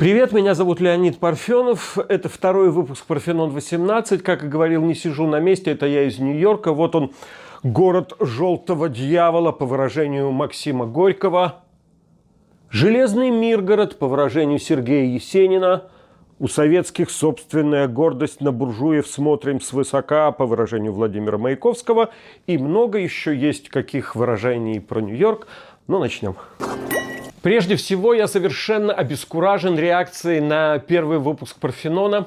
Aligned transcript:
Привет, 0.00 0.32
меня 0.32 0.54
зовут 0.54 0.80
Леонид 0.80 1.18
Парфенов. 1.18 1.98
Это 2.08 2.30
второй 2.30 2.70
выпуск 2.70 3.04
Парфенон 3.04 3.50
18. 3.50 4.22
Как 4.22 4.42
и 4.42 4.48
говорил, 4.48 4.82
не 4.82 4.94
сижу 4.94 5.26
на 5.26 5.40
месте, 5.40 5.72
это 5.72 5.84
я 5.84 6.04
из 6.04 6.18
Нью-Йорка. 6.18 6.72
Вот 6.72 6.94
он, 6.94 7.12
город 7.62 8.14
желтого 8.18 8.88
дьявола, 8.88 9.52
по 9.52 9.66
выражению 9.66 10.30
Максима 10.30 10.86
Горького. 10.86 11.64
Железный 12.70 13.28
Миргород, 13.28 13.98
по 13.98 14.08
выражению 14.08 14.58
Сергея 14.58 15.04
Есенина. 15.04 15.90
У 16.38 16.48
советских 16.48 17.10
собственная 17.10 17.86
гордость 17.86 18.40
на 18.40 18.52
буржуев 18.52 19.06
смотрим 19.06 19.60
свысока, 19.60 20.32
по 20.32 20.46
выражению 20.46 20.94
Владимира 20.94 21.36
Маяковского. 21.36 22.08
И 22.46 22.56
много 22.56 22.96
еще 22.98 23.36
есть 23.36 23.68
каких 23.68 24.16
выражений 24.16 24.80
про 24.80 25.00
Нью-Йорк. 25.00 25.46
Но 25.88 25.98
ну, 25.98 26.04
начнем. 26.04 26.36
Прежде 27.42 27.76
всего, 27.76 28.12
я 28.12 28.28
совершенно 28.28 28.92
обескуражен 28.92 29.78
реакцией 29.78 30.40
на 30.40 30.78
первый 30.78 31.18
выпуск 31.18 31.56
Парфенона. 31.58 32.26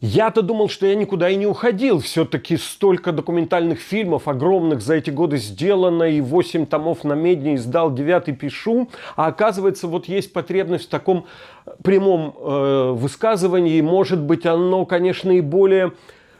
Я-то 0.00 0.40
думал, 0.40 0.68
что 0.68 0.86
я 0.86 0.94
никуда 0.94 1.28
и 1.28 1.36
не 1.36 1.46
уходил. 1.46 1.98
Все-таки 1.98 2.56
столько 2.56 3.10
документальных 3.10 3.80
фильмов 3.80 4.28
огромных 4.28 4.82
за 4.82 4.94
эти 4.94 5.10
годы 5.10 5.36
сделано, 5.36 6.04
и 6.04 6.20
8 6.20 6.66
томов 6.66 7.02
на 7.02 7.14
медне 7.14 7.56
издал, 7.56 7.92
9 7.92 8.38
пишу. 8.38 8.88
А 9.16 9.26
оказывается, 9.26 9.88
вот 9.88 10.06
есть 10.06 10.32
потребность 10.32 10.86
в 10.86 10.90
таком 10.90 11.26
прямом 11.82 12.34
э, 12.38 12.92
высказывании. 12.92 13.80
Может 13.80 14.20
быть, 14.20 14.46
оно, 14.46 14.86
конечно, 14.86 15.32
и 15.32 15.40
более 15.40 15.92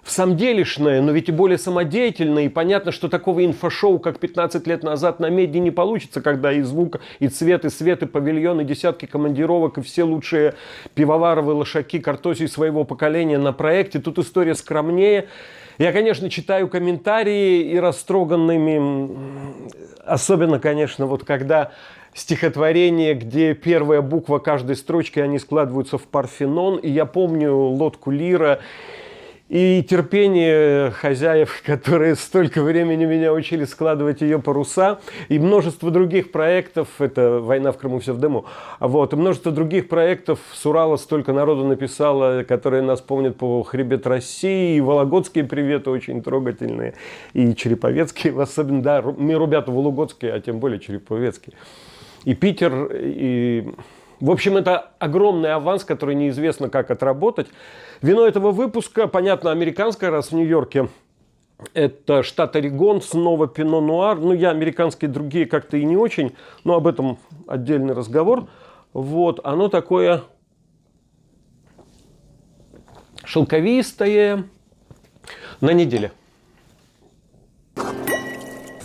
в 0.02 0.10
самделишное, 0.10 1.02
но 1.02 1.12
ведь 1.12 1.28
и 1.28 1.32
более 1.32 1.58
самодеятельное. 1.58 2.44
И 2.44 2.48
понятно, 2.48 2.92
что 2.92 3.08
такого 3.08 3.44
инфошоу, 3.44 3.98
как 3.98 4.18
15 4.18 4.66
лет 4.66 4.82
назад 4.82 5.20
на 5.20 5.28
меди 5.28 5.58
не 5.58 5.70
получится, 5.70 6.20
когда 6.20 6.52
и 6.52 6.62
звук, 6.62 7.00
и 7.18 7.28
цвет, 7.28 7.64
и 7.64 7.70
свет, 7.70 8.02
и 8.02 8.06
павильон, 8.06 8.60
и 8.60 8.64
десятки 8.64 9.06
командировок, 9.06 9.78
и 9.78 9.82
все 9.82 10.04
лучшие 10.04 10.54
пивоваровые 10.94 11.56
лошаки 11.56 11.98
картосии 11.98 12.46
своего 12.46 12.84
поколения 12.84 13.38
на 13.38 13.52
проекте. 13.52 13.98
Тут 14.00 14.18
история 14.18 14.54
скромнее. 14.54 15.28
Я, 15.78 15.92
конечно, 15.92 16.28
читаю 16.28 16.68
комментарии 16.68 17.62
и 17.62 17.78
растроганными, 17.78 19.16
особенно, 20.04 20.58
конечно, 20.58 21.06
вот 21.06 21.24
когда 21.24 21.72
стихотворение, 22.12 23.14
где 23.14 23.54
первая 23.54 24.02
буква 24.02 24.38
каждой 24.38 24.76
строчки, 24.76 25.20
они 25.20 25.38
складываются 25.38 25.96
в 25.96 26.02
Парфенон. 26.02 26.76
И 26.76 26.90
я 26.90 27.06
помню 27.06 27.54
лодку 27.54 28.10
Лира 28.10 28.60
и 29.50 29.82
терпение 29.82 30.92
хозяев, 30.92 31.62
которые 31.66 32.14
столько 32.14 32.62
времени 32.62 33.04
меня 33.04 33.32
учили 33.32 33.64
складывать 33.64 34.20
ее 34.20 34.38
паруса, 34.38 35.00
и 35.28 35.38
множество 35.40 35.90
других 35.90 36.30
проектов, 36.30 36.88
это 37.00 37.40
«Война 37.40 37.72
в 37.72 37.76
Крыму 37.76 37.98
все 37.98 38.12
в 38.12 38.18
дыму», 38.18 38.46
вот, 38.78 39.12
и 39.12 39.16
множество 39.16 39.50
других 39.50 39.88
проектов 39.88 40.38
с 40.52 40.64
Урала 40.64 40.96
столько 40.96 41.32
народу 41.32 41.64
написало, 41.64 42.44
которые 42.44 42.82
нас 42.82 43.00
помнят 43.00 43.36
по 43.36 43.62
«Хребет 43.64 44.06
России», 44.06 44.76
и 44.76 44.80
вологодские 44.80 45.42
приветы 45.42 45.90
очень 45.90 46.22
трогательные, 46.22 46.94
и 47.32 47.52
череповецкие, 47.54 48.32
особенно, 48.40 48.82
да, 48.82 49.02
мы 49.02 49.32
ребята 49.32 49.72
вологодские, 49.72 50.32
а 50.32 50.40
тем 50.40 50.60
более 50.60 50.78
череповецкие. 50.78 51.56
И 52.24 52.34
Питер, 52.34 52.88
и 52.92 53.72
в 54.20 54.30
общем, 54.30 54.56
это 54.56 54.90
огромный 54.98 55.52
аванс, 55.52 55.84
который 55.84 56.14
неизвестно, 56.14 56.68
как 56.68 56.90
отработать. 56.90 57.48
Вино 58.02 58.26
этого 58.26 58.50
выпуска, 58.50 59.06
понятно, 59.06 59.50
американское, 59.50 60.10
раз 60.10 60.28
в 60.28 60.32
Нью-Йорке 60.32 60.88
это 61.74 62.22
штат 62.22 62.56
Орегон, 62.56 63.02
снова 63.02 63.46
Пино 63.46 63.80
Нуар. 63.80 64.18
Ну, 64.18 64.32
я 64.32 64.50
американские 64.50 65.10
другие 65.10 65.46
как-то 65.46 65.76
и 65.76 65.84
не 65.84 65.96
очень, 65.96 66.34
но 66.64 66.74
об 66.74 66.86
этом 66.86 67.18
отдельный 67.46 67.94
разговор. 67.94 68.48
Вот, 68.92 69.40
оно 69.44 69.68
такое 69.68 70.22
шелковистое 73.24 74.44
на 75.60 75.70
неделе. 75.70 76.12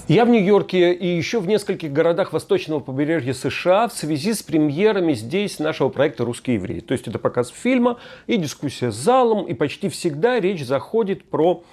Я 0.07 0.25
в 0.25 0.29
Нью-Йорке 0.29 0.93
и 0.93 1.07
еще 1.07 1.39
в 1.39 1.47
нескольких 1.47 1.91
городах 1.91 2.31
восточного 2.31 2.79
побережья 2.79 3.33
США 3.33 3.87
в 3.87 3.93
связи 3.93 4.35
с 4.35 4.43
премьерами 4.43 5.13
здесь 5.13 5.57
нашего 5.57 5.89
проекта 5.89 6.25
«Русские 6.25 6.57
евреи». 6.57 6.79
То 6.79 6.91
есть 6.91 7.07
это 7.07 7.17
показ 7.17 7.49
фильма 7.49 7.97
и 8.27 8.37
дискуссия 8.37 8.91
с 8.91 8.95
залом, 8.95 9.47
и 9.47 9.55
почти 9.55 9.89
всегда 9.89 10.39
речь 10.39 10.63
заходит 10.63 11.23
про 11.27 11.63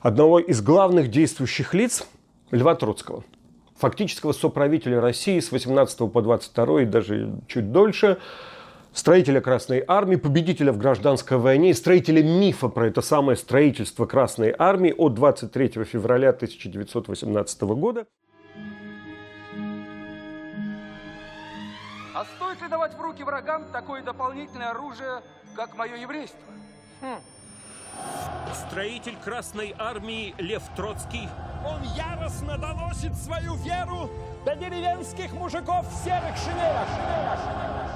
одного 0.00 0.40
из 0.40 0.60
главных 0.60 1.08
действующих 1.08 1.72
лиц 1.72 2.04
Льва 2.50 2.74
Троцкого 2.74 3.22
фактического 3.76 4.32
соправителя 4.32 5.00
России 5.00 5.38
с 5.38 5.52
18 5.52 6.12
по 6.12 6.20
22 6.20 6.82
и 6.82 6.84
даже 6.84 7.30
чуть 7.46 7.70
дольше– 7.70 8.18
строителя 8.98 9.40
Красной 9.40 9.84
Армии, 9.86 10.16
победителя 10.16 10.72
в 10.72 10.78
гражданской 10.78 11.38
войне, 11.38 11.72
строителя 11.72 12.22
мифа 12.22 12.68
про 12.68 12.88
это 12.88 13.00
самое 13.00 13.36
строительство 13.36 14.06
Красной 14.06 14.52
Армии 14.58 14.92
от 14.96 15.14
23 15.14 15.84
февраля 15.84 16.30
1918 16.30 17.62
года. 17.62 18.06
А 22.14 22.24
стоит 22.36 22.60
ли 22.60 22.68
давать 22.68 22.94
в 22.94 23.00
руки 23.00 23.22
врагам 23.22 23.66
такое 23.72 24.02
дополнительное 24.02 24.70
оружие, 24.70 25.22
как 25.54 25.76
мое 25.76 25.94
еврейство? 25.94 26.40
Хм. 27.00 27.20
Строитель 28.68 29.16
Красной 29.24 29.74
Армии 29.78 30.34
Лев 30.38 30.62
Троцкий 30.76 31.28
Он 31.64 31.82
яростно 31.96 32.58
доносит 32.58 33.14
свою 33.14 33.54
веру 33.54 34.10
до 34.44 34.56
деревенских 34.56 35.32
мужиков 35.32 35.86
в 35.88 36.04
серых 36.04 36.36
шинелях. 36.36 36.88
шинелях, 36.88 37.38
шинелях. 37.38 37.87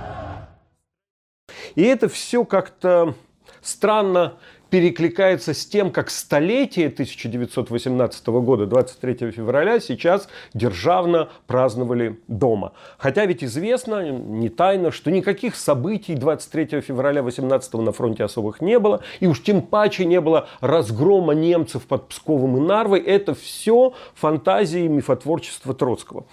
И 1.74 1.82
это 1.82 2.08
все 2.08 2.44
как-то 2.44 3.14
странно 3.60 4.34
перекликается 4.72 5.52
с 5.52 5.66
тем, 5.66 5.90
как 5.90 6.08
столетие 6.08 6.86
1918 6.86 8.26
года, 8.28 8.64
23 8.64 9.30
февраля, 9.30 9.80
сейчас 9.80 10.28
державно 10.54 11.28
праздновали 11.46 12.18
дома. 12.26 12.72
Хотя 12.96 13.26
ведь 13.26 13.44
известно, 13.44 14.10
не 14.10 14.48
тайно, 14.48 14.90
что 14.90 15.10
никаких 15.10 15.56
событий 15.56 16.14
23 16.14 16.80
февраля 16.80 17.22
18 17.22 17.74
на 17.74 17.92
фронте 17.92 18.24
особых 18.24 18.62
не 18.62 18.78
было, 18.78 19.02
и 19.20 19.26
уж 19.26 19.42
тем 19.42 19.60
паче 19.60 20.06
не 20.06 20.22
было 20.22 20.48
разгрома 20.62 21.34
немцев 21.34 21.82
под 21.82 22.08
Псковом 22.08 22.56
и 22.56 22.60
Нарвой. 22.60 23.00
Это 23.00 23.34
все 23.34 23.92
фантазии 24.14 24.88
мифотворчества 24.88 25.74
Троцкого. 25.74 26.24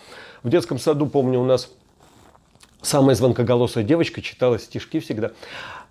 В 0.43 0.49
детском 0.49 0.79
саду, 0.79 1.07
помню, 1.07 1.41
у 1.41 1.45
нас 1.45 1.69
самая 2.81 3.15
звонкоголосая 3.15 3.83
девочка 3.83 4.21
читала 4.21 4.59
стишки 4.59 4.99
всегда. 4.99 5.31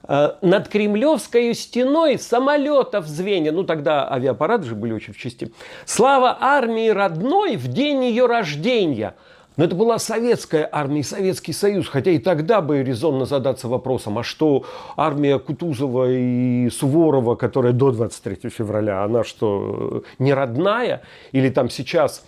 «Э, 0.06 0.32
Над 0.42 0.68
Кремлевской 0.68 1.54
стеной 1.54 2.18
самолетов 2.18 3.06
звенья, 3.06 3.52
ну 3.52 3.64
тогда 3.64 4.10
авиапараты 4.10 4.64
же 4.64 4.74
были 4.74 4.92
очень 4.92 5.12
в 5.12 5.18
части, 5.18 5.52
слава 5.84 6.36
армии 6.40 6.88
родной 6.88 7.56
в 7.56 7.68
день 7.68 8.04
ее 8.04 8.26
рождения. 8.26 9.14
Но 9.56 9.64
это 9.64 9.74
была 9.74 9.98
советская 9.98 10.68
армия, 10.70 11.02
Советский 11.02 11.52
Союз, 11.52 11.88
хотя 11.88 12.12
и 12.12 12.18
тогда 12.18 12.60
бы 12.60 12.84
резонно 12.84 13.26
задаться 13.26 13.66
вопросом, 13.66 14.16
а 14.16 14.22
что 14.22 14.64
армия 14.96 15.40
Кутузова 15.40 16.08
и 16.08 16.70
Суворова, 16.70 17.34
которая 17.34 17.72
до 17.72 17.90
23 17.90 18.50
февраля, 18.50 19.02
она 19.02 19.24
что, 19.24 20.04
не 20.20 20.32
родная? 20.32 21.02
Или 21.32 21.50
там 21.50 21.70
сейчас 21.70 22.24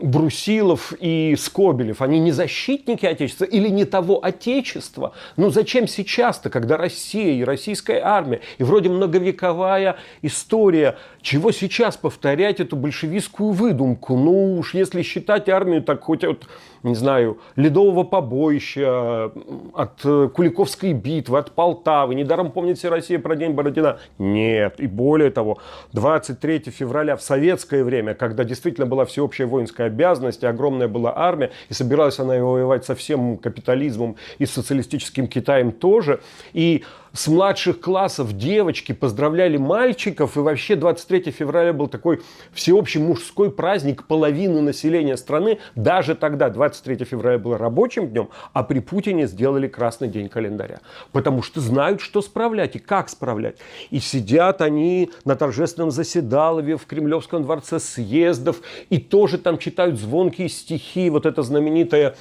Брусилов 0.00 0.92
и 0.98 1.34
Скобелев, 1.36 2.02
они 2.02 2.20
не 2.20 2.32
защитники 2.32 3.06
Отечества 3.06 3.44
или 3.44 3.68
не 3.68 3.84
того 3.84 4.24
Отечества. 4.24 5.12
Ну 5.36 5.50
зачем 5.50 5.86
сейчас-то, 5.88 6.50
когда 6.50 6.76
Россия 6.76 7.34
и 7.34 7.44
российская 7.44 8.00
армия, 8.00 8.40
и 8.58 8.62
вроде 8.62 8.88
многовековая 8.88 9.96
история, 10.22 10.96
чего 11.20 11.52
сейчас 11.52 11.96
повторять 11.96 12.60
эту 12.60 12.76
большевистскую 12.76 13.50
выдумку? 13.50 14.16
Ну 14.16 14.58
уж 14.58 14.74
если 14.74 15.02
считать 15.02 15.48
армию 15.48 15.82
так 15.82 16.02
хоть 16.02 16.24
от 16.24 16.46
не 16.82 16.94
знаю, 16.94 17.38
Ледового 17.56 18.04
побоища, 18.04 19.32
от 19.74 20.04
э, 20.04 20.28
Куликовской 20.32 20.92
битвы, 20.92 21.38
от 21.38 21.52
Полтавы. 21.52 22.14
Недаром 22.14 22.52
помнит 22.52 22.78
вся 22.78 22.90
Россия 22.90 23.18
про 23.18 23.36
День 23.36 23.52
Бородина. 23.52 23.98
Нет. 24.18 24.78
И 24.78 24.86
более 24.86 25.30
того, 25.30 25.58
23 25.92 26.70
февраля 26.70 27.16
в 27.16 27.22
советское 27.22 27.82
время, 27.84 28.14
когда 28.14 28.44
действительно 28.44 28.86
была 28.86 29.04
всеобщая 29.04 29.46
воинская 29.46 29.77
обязанность, 29.86 30.42
и 30.42 30.46
огромная 30.46 30.88
была 30.88 31.12
армия, 31.16 31.50
и 31.68 31.74
собиралась 31.74 32.18
она 32.18 32.34
воевать 32.34 32.84
со 32.84 32.94
всем 32.94 33.36
капитализмом 33.36 34.16
и 34.38 34.46
социалистическим 34.46 35.26
Китаем 35.26 35.72
тоже. 35.72 36.20
И 36.52 36.84
с 37.12 37.28
младших 37.28 37.80
классов 37.80 38.32
девочки 38.32 38.92
поздравляли 38.92 39.56
мальчиков, 39.56 40.36
и 40.36 40.40
вообще 40.40 40.76
23 40.76 41.30
февраля 41.30 41.72
был 41.72 41.88
такой 41.88 42.22
всеобщий 42.52 43.00
мужской 43.00 43.50
праздник 43.50 44.04
половины 44.04 44.60
населения 44.60 45.16
страны. 45.16 45.58
Даже 45.74 46.14
тогда, 46.14 46.50
23 46.50 47.04
февраля 47.04 47.38
был 47.38 47.56
рабочим 47.56 48.08
днем, 48.08 48.28
а 48.52 48.62
при 48.62 48.80
Путине 48.80 49.26
сделали 49.26 49.68
красный 49.68 50.08
день 50.08 50.28
календаря. 50.28 50.80
Потому 51.12 51.42
что 51.42 51.60
знают, 51.60 52.00
что 52.00 52.22
справлять 52.22 52.76
и 52.76 52.78
как 52.78 53.08
справлять. 53.08 53.56
И 53.90 54.00
сидят 54.00 54.60
они 54.62 55.10
на 55.24 55.36
торжественном 55.36 55.90
заседалове 55.90 56.76
в 56.76 56.86
Кремлевском 56.86 57.42
дворце 57.42 57.78
съездов, 57.78 58.60
и 58.90 58.98
тоже 58.98 59.38
там 59.38 59.58
читают 59.58 59.98
звонкие 59.98 60.48
стихи, 60.48 61.10
вот 61.10 61.26
это 61.26 61.42
знаменитое 61.42 62.14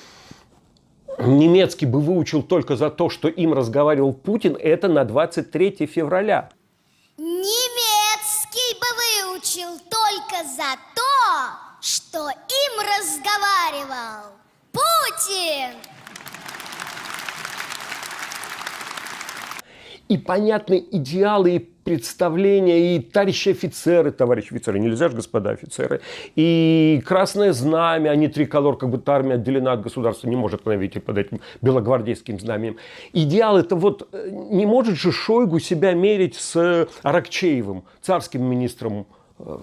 немецкий 1.20 1.86
бы 1.86 2.00
выучил 2.00 2.44
только 2.44 2.76
за 2.76 2.90
то, 2.90 3.10
что 3.10 3.28
им 3.28 3.54
разговаривал 3.54 4.14
Путин, 4.14 4.58
это 4.60 4.88
на 4.88 5.04
23 5.04 5.86
февраля. 5.88 6.50
Немецкий 7.18 8.76
бы 8.80 9.32
выучил 9.32 9.80
только 9.90 10.44
за 10.44 10.76
то, 10.96 11.78
что 11.82 12.30
им 12.30 12.80
разговаривал 12.80 14.34
Путин. 14.72 15.76
И 20.08 20.18
понятны 20.18 20.86
идеалы 20.92 21.56
и 21.56 21.60
представления, 21.88 22.98
и 22.98 23.00
товарищи 23.00 23.50
офицеры, 23.50 24.12
товарищи 24.12 24.54
офицеры, 24.54 24.78
нельзя 24.78 25.08
же, 25.08 25.16
господа 25.16 25.52
офицеры, 25.52 26.02
и 26.36 27.02
красное 27.06 27.54
знамя, 27.54 28.10
а 28.12 28.28
триколор, 28.28 28.78
как 28.78 28.90
будто 28.90 29.14
армия 29.14 29.36
отделена 29.36 29.72
от 29.72 29.84
государства, 29.84 30.28
не 30.28 30.36
может 30.36 30.66
навить 30.66 31.02
под 31.02 31.18
этим 31.18 31.40
белогвардейским 31.62 32.42
знаменем. 32.42 32.76
Идеал 33.14 33.58
это 33.58 33.78
вот, 33.78 34.10
э, 34.12 34.30
не 34.32 34.66
может 34.66 34.98
же 34.98 35.14
Шойгу 35.14 35.60
себя 35.60 35.94
мерить 35.94 36.36
с 36.36 36.90
Аракчеевым, 37.04 37.86
царским 38.02 38.44
министром 38.44 39.08
э, 39.40 39.58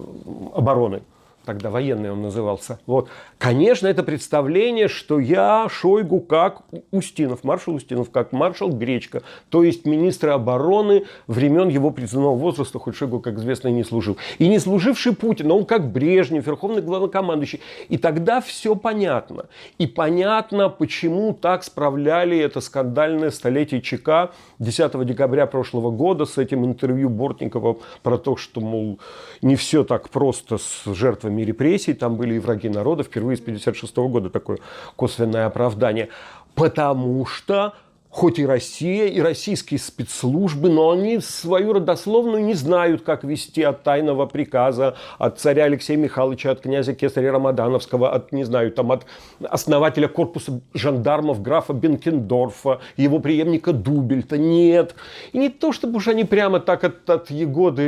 обороны 0.55 1.03
тогда 1.45 1.69
военный 1.69 2.11
он 2.11 2.21
назывался. 2.21 2.79
Вот. 2.85 3.09
Конечно, 3.37 3.87
это 3.87 4.03
представление, 4.03 4.87
что 4.87 5.19
я 5.19 5.67
Шойгу 5.69 6.19
как 6.21 6.63
Устинов, 6.91 7.43
маршал 7.43 7.75
Устинов, 7.75 8.09
как 8.09 8.31
маршал 8.31 8.69
Гречка, 8.69 9.21
то 9.49 9.63
есть 9.63 9.85
министр 9.85 10.29
обороны 10.29 11.05
времен 11.27 11.69
его 11.69 11.91
призывного 11.91 12.35
возраста, 12.35 12.79
хоть 12.79 12.95
Шойгу, 12.95 13.19
как 13.19 13.35
известно, 13.35 13.69
и 13.69 13.71
не 13.71 13.83
служил. 13.83 14.17
И 14.39 14.47
не 14.47 14.59
служивший 14.59 15.15
Путин, 15.15 15.51
он 15.51 15.65
как 15.65 15.91
Брежнев, 15.91 16.45
верховный 16.45 16.81
главнокомандующий. 16.81 17.61
И 17.89 17.97
тогда 17.97 18.41
все 18.41 18.75
понятно. 18.75 19.45
И 19.77 19.87
понятно, 19.87 20.69
почему 20.69 21.33
так 21.33 21.63
справляли 21.63 22.37
это 22.37 22.61
скандальное 22.61 23.31
столетие 23.31 23.81
ЧК 23.81 24.31
10 24.59 25.05
декабря 25.05 25.45
прошлого 25.45 25.91
года 25.91 26.25
с 26.25 26.37
этим 26.37 26.65
интервью 26.65 27.09
Бортникова 27.09 27.77
про 28.03 28.17
то, 28.17 28.35
что, 28.35 28.61
мол, 28.61 28.99
не 29.41 29.55
все 29.55 29.83
так 29.83 30.09
просто 30.09 30.57
с 30.57 30.83
жертвами 30.85 31.34
жертвами 31.35 31.41
репрессий, 31.43 31.93
там 31.93 32.15
были 32.15 32.35
и 32.35 32.39
враги 32.39 32.69
народа, 32.69 33.03
впервые 33.03 33.37
с 33.37 33.41
1956 33.41 33.97
года 33.97 34.29
такое 34.29 34.57
косвенное 34.95 35.47
оправдание. 35.47 36.09
Потому 36.55 37.25
что 37.25 37.73
хоть 38.15 38.39
и 38.39 38.45
Россия, 38.45 39.07
и 39.07 39.19
российские 39.19 39.77
спецслужбы, 39.77 40.69
но 40.69 40.91
они 40.91 41.19
свою 41.19 41.73
родословную 41.73 42.45
не 42.45 42.53
знают, 42.53 43.01
как 43.01 43.25
вести 43.25 43.61
от 43.61 43.83
тайного 43.83 44.25
приказа, 44.25 44.95
от 45.17 45.37
царя 45.37 45.65
Алексея 45.65 45.97
Михайловича, 45.97 46.51
от 46.51 46.61
князя 46.61 46.93
Кесаря 46.93 47.33
Рамадановского, 47.33 48.09
от, 48.09 48.31
не 48.31 48.45
знаю, 48.45 48.71
там, 48.71 48.93
от 48.93 49.05
основателя 49.43 50.07
корпуса 50.07 50.61
жандармов 50.73 51.41
графа 51.41 51.73
Бенкендорфа, 51.73 52.79
его 52.95 53.19
преемника 53.19 53.73
Дубельта. 53.73 54.37
Нет. 54.37 54.95
И 55.33 55.37
не 55.37 55.49
то, 55.49 55.73
чтобы 55.73 55.97
уж 55.97 56.07
они 56.07 56.23
прямо 56.23 56.61
так 56.61 56.85
от, 56.85 57.09
от 57.09 57.31
Егоды 57.31 57.81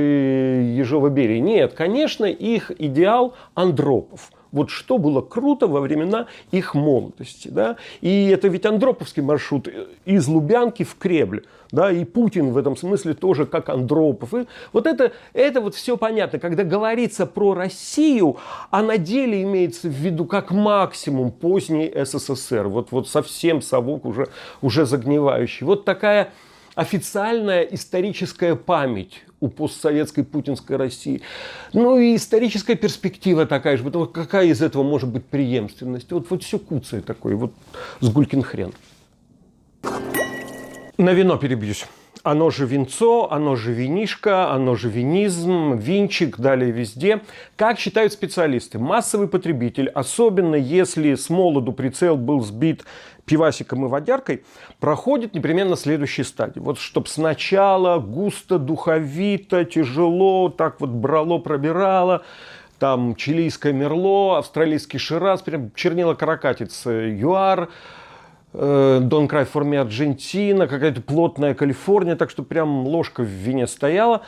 Ежова-Берии. 0.78 1.40
Нет, 1.40 1.72
конечно, 1.74 2.26
их 2.26 2.70
идеал 2.78 3.34
Андропов– 3.56 4.32
вот 4.52 4.70
что 4.70 4.98
было 4.98 5.22
круто 5.22 5.68
во 5.68 5.82
времена 5.82 6.28
их 6.52 6.74
молодости. 6.74 7.48
Да? 7.50 7.78
И 8.02 8.28
это 8.28 8.48
ведь 8.48 8.66
Андроповский 8.66 9.22
маршрут 9.22 9.68
из 10.06 10.28
Лубянки 10.28 10.84
в 10.84 10.96
Кремль. 10.96 11.44
Да, 11.72 11.92
и 11.92 12.06
Путин 12.06 12.52
в 12.52 12.58
этом 12.58 12.78
смысле 12.78 13.14
тоже 13.14 13.46
как 13.46 13.68
Андропов. 13.70 14.34
И 14.34 14.48
вот 14.72 14.88
это, 14.88 15.12
это 15.34 15.60
вот 15.60 15.76
все 15.76 15.98
понятно. 15.98 16.40
Когда 16.40 16.64
говорится 16.64 17.26
про 17.26 17.54
Россию, 17.54 18.38
а 18.72 18.82
на 18.82 18.98
деле 18.98 19.44
имеется 19.44 19.90
в 19.90 19.92
виду 19.92 20.26
как 20.26 20.52
максимум 20.52 21.32
поздний 21.32 21.92
СССР. 21.94 22.68
Вот, 22.68 22.92
вот 22.92 23.10
совсем 23.10 23.62
совок 23.62 24.06
уже, 24.06 24.30
уже 24.62 24.86
загнивающий. 24.86 25.66
Вот 25.66 25.84
такая 25.84 26.32
официальная 26.76 27.64
историческая 27.64 28.56
память 28.56 29.24
у 29.40 29.50
постсоветской 29.50 30.24
путинской 30.24 30.78
России. 30.78 31.22
Ну 31.74 31.98
и 31.98 32.16
историческая 32.16 32.76
перспектива 32.76 33.46
такая 33.46 33.78
же. 33.78 33.84
Потому 33.84 34.08
какая 34.08 34.48
из 34.48 34.62
этого 34.62 34.84
может 34.84 35.10
быть 35.10 35.26
преемственность? 35.26 36.12
Вот, 36.12 36.30
вот 36.30 36.44
все 36.44 36.60
куцает 36.60 37.06
такое, 37.06 37.36
вот 37.36 37.54
с 38.00 38.10
гулькин 38.10 38.42
хрен. 38.42 38.74
На 40.98 41.14
вино 41.14 41.38
перебьюсь. 41.38 41.86
Оно 42.28 42.50
же 42.50 42.66
винцо, 42.66 43.32
оно 43.32 43.56
же 43.56 43.72
винишка, 43.72 44.52
оно 44.52 44.76
же 44.76 44.90
винизм, 44.90 45.78
винчик, 45.78 46.38
далее 46.38 46.72
везде. 46.72 47.22
Как 47.56 47.80
считают 47.80 48.12
специалисты, 48.12 48.80
массовый 48.80 49.30
потребитель, 49.30 49.88
особенно 49.88 50.56
если 50.56 51.16
с 51.16 51.30
молоду 51.30 51.72
прицел 51.72 52.18
был 52.18 52.42
сбит 52.42 52.84
пивасиком 53.24 53.86
и 53.86 53.88
водяркой, 53.88 54.44
проходит 54.82 55.36
непременно 55.36 55.78
следующей 55.78 56.24
стадии. 56.24 56.60
Вот 56.60 56.80
чтобы 56.80 57.08
сначала 57.08 57.98
густо, 57.98 58.60
духовито, 58.60 59.64
тяжело, 59.64 60.50
так 60.50 60.82
вот 60.82 60.90
брало, 60.90 61.38
пробирало, 61.38 62.24
там 62.78 63.16
чилийское 63.16 63.72
мерло, 63.72 64.40
австралийский 64.40 64.98
шираз, 64.98 65.44
прям 65.44 65.72
чернила 65.76 66.14
каракатиц, 66.14 66.88
юар, 66.88 67.70
Дон 68.54 69.28
Край 69.28 69.46
в 69.46 69.50
форме 69.50 69.80
Аргентина, 69.80 70.68
какая-то 70.68 71.02
плотная 71.02 71.54
Калифорния, 71.54 72.16
так 72.16 72.30
что 72.30 72.44
прям 72.44 72.88
ложка 72.88 73.22
в 73.22 73.28
вине 73.28 73.68
стояла. 73.68 74.22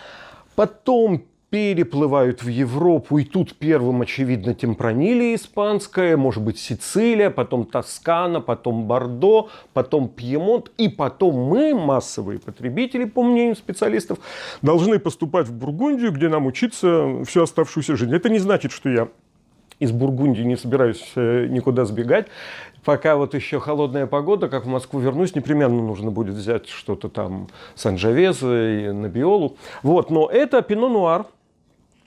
Потом 0.55 1.23
переплывают 1.49 2.43
в 2.43 2.47
Европу, 2.47 3.17
и 3.17 3.23
тут 3.23 3.55
первым, 3.55 4.01
очевидно, 4.01 4.53
темпранилия 4.53 5.33
испанская, 5.33 6.15
может 6.15 6.43
быть, 6.43 6.59
Сицилия, 6.59 7.31
потом 7.31 7.65
Тоскана, 7.65 8.39
потом 8.39 8.85
Бордо, 8.85 9.49
потом 9.73 10.09
Пьемонт, 10.09 10.71
и 10.77 10.89
потом 10.89 11.35
мы, 11.35 11.73
массовые 11.73 12.37
потребители, 12.39 13.05
по 13.05 13.23
мнению 13.23 13.55
специалистов, 13.55 14.19
должны 14.61 14.99
поступать 14.99 15.47
в 15.47 15.53
Бургундию, 15.53 16.11
где 16.11 16.29
нам 16.29 16.45
учиться 16.45 17.23
всю 17.25 17.41
оставшуюся 17.41 17.95
жизнь. 17.95 18.13
Это 18.13 18.29
не 18.29 18.37
значит, 18.37 18.71
что 18.71 18.89
я 18.89 19.07
из 19.79 19.91
Бургундии 19.91 20.41
не 20.41 20.57
собираюсь 20.57 21.11
э, 21.15 21.47
никуда 21.47 21.85
сбегать. 21.85 22.27
Пока 22.83 23.15
вот 23.15 23.33
еще 23.33 23.59
холодная 23.59 24.07
погода, 24.07 24.47
как 24.49 24.65
в 24.65 24.67
Москву 24.67 24.99
вернусь, 24.99 25.35
непременно 25.35 25.81
нужно 25.81 26.11
будет 26.11 26.35
взять 26.35 26.67
что-то 26.67 27.09
там 27.09 27.47
Санджавеза 27.75 28.69
и 28.69 28.91
Набиолу. 28.91 29.57
Вот, 29.83 30.09
но 30.09 30.29
это 30.29 30.61
Пино 30.61 30.89
Нуар, 30.89 31.25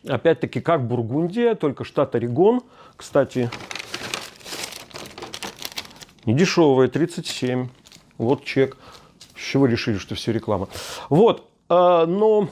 Опять-таки, 0.08 0.60
как 0.60 0.84
Бургундия, 0.86 1.54
только 1.54 1.84
штат 1.84 2.16
Орегон. 2.16 2.62
Кстати, 2.96 3.50
не 6.24 6.34
дешевая, 6.34 6.88
37. 6.88 7.68
Вот 8.18 8.44
чек. 8.44 8.76
С 9.36 9.40
чего 9.40 9.66
решили, 9.66 9.98
что 9.98 10.14
все 10.14 10.32
реклама? 10.32 10.68
Вот, 11.08 11.48
а, 11.68 12.06
но 12.06 12.48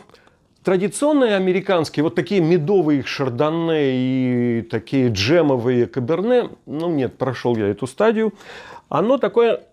традиционные 0.70 1.34
американские, 1.34 2.04
вот 2.04 2.14
такие 2.14 2.40
медовые 2.40 3.02
шардоне 3.02 3.90
и 3.90 4.62
такие 4.62 5.08
джемовые 5.08 5.88
каберне, 5.88 6.50
ну 6.64 6.88
нет, 6.88 7.18
прошел 7.18 7.56
я 7.56 7.66
эту 7.66 7.88
стадию, 7.88 8.34
оно 8.88 9.18
такое 9.18 9.64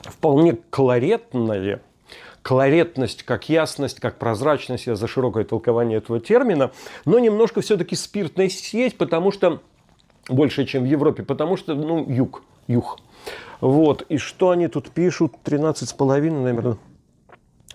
вполне 0.00 0.56
колоретное, 0.70 1.82
колоретность, 2.40 3.22
как 3.22 3.50
ясность, 3.50 4.00
как 4.00 4.16
прозрачность, 4.16 4.86
я 4.86 4.96
за 4.96 5.06
широкое 5.06 5.44
толкование 5.44 5.98
этого 5.98 6.18
термина, 6.18 6.70
но 7.04 7.18
немножко 7.18 7.60
все-таки 7.60 7.94
спиртность 7.94 8.72
есть, 8.72 8.96
потому 8.96 9.30
что 9.30 9.60
больше, 10.26 10.64
чем 10.64 10.84
в 10.84 10.86
Европе, 10.86 11.22
потому 11.22 11.58
что, 11.58 11.74
ну, 11.74 12.10
юг, 12.10 12.42
юг. 12.66 12.96
Вот, 13.60 14.06
и 14.08 14.16
что 14.16 14.48
они 14.48 14.68
тут 14.68 14.88
пишут? 14.88 15.34
13,5, 15.44 16.30
наверное, 16.30 16.78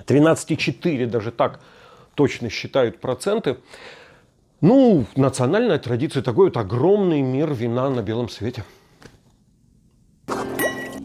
13,4, 0.07 1.05
даже 1.05 1.31
так 1.31 1.59
точно 2.15 2.49
считают 2.49 2.99
проценты. 2.99 3.57
Ну, 4.61 5.05
национальная 5.15 5.77
традиция, 5.77 6.23
такой 6.23 6.45
вот 6.45 6.57
огромный 6.57 7.21
мир 7.21 7.53
вина 7.53 7.89
на 7.89 8.01
белом 8.01 8.29
свете. 8.29 8.63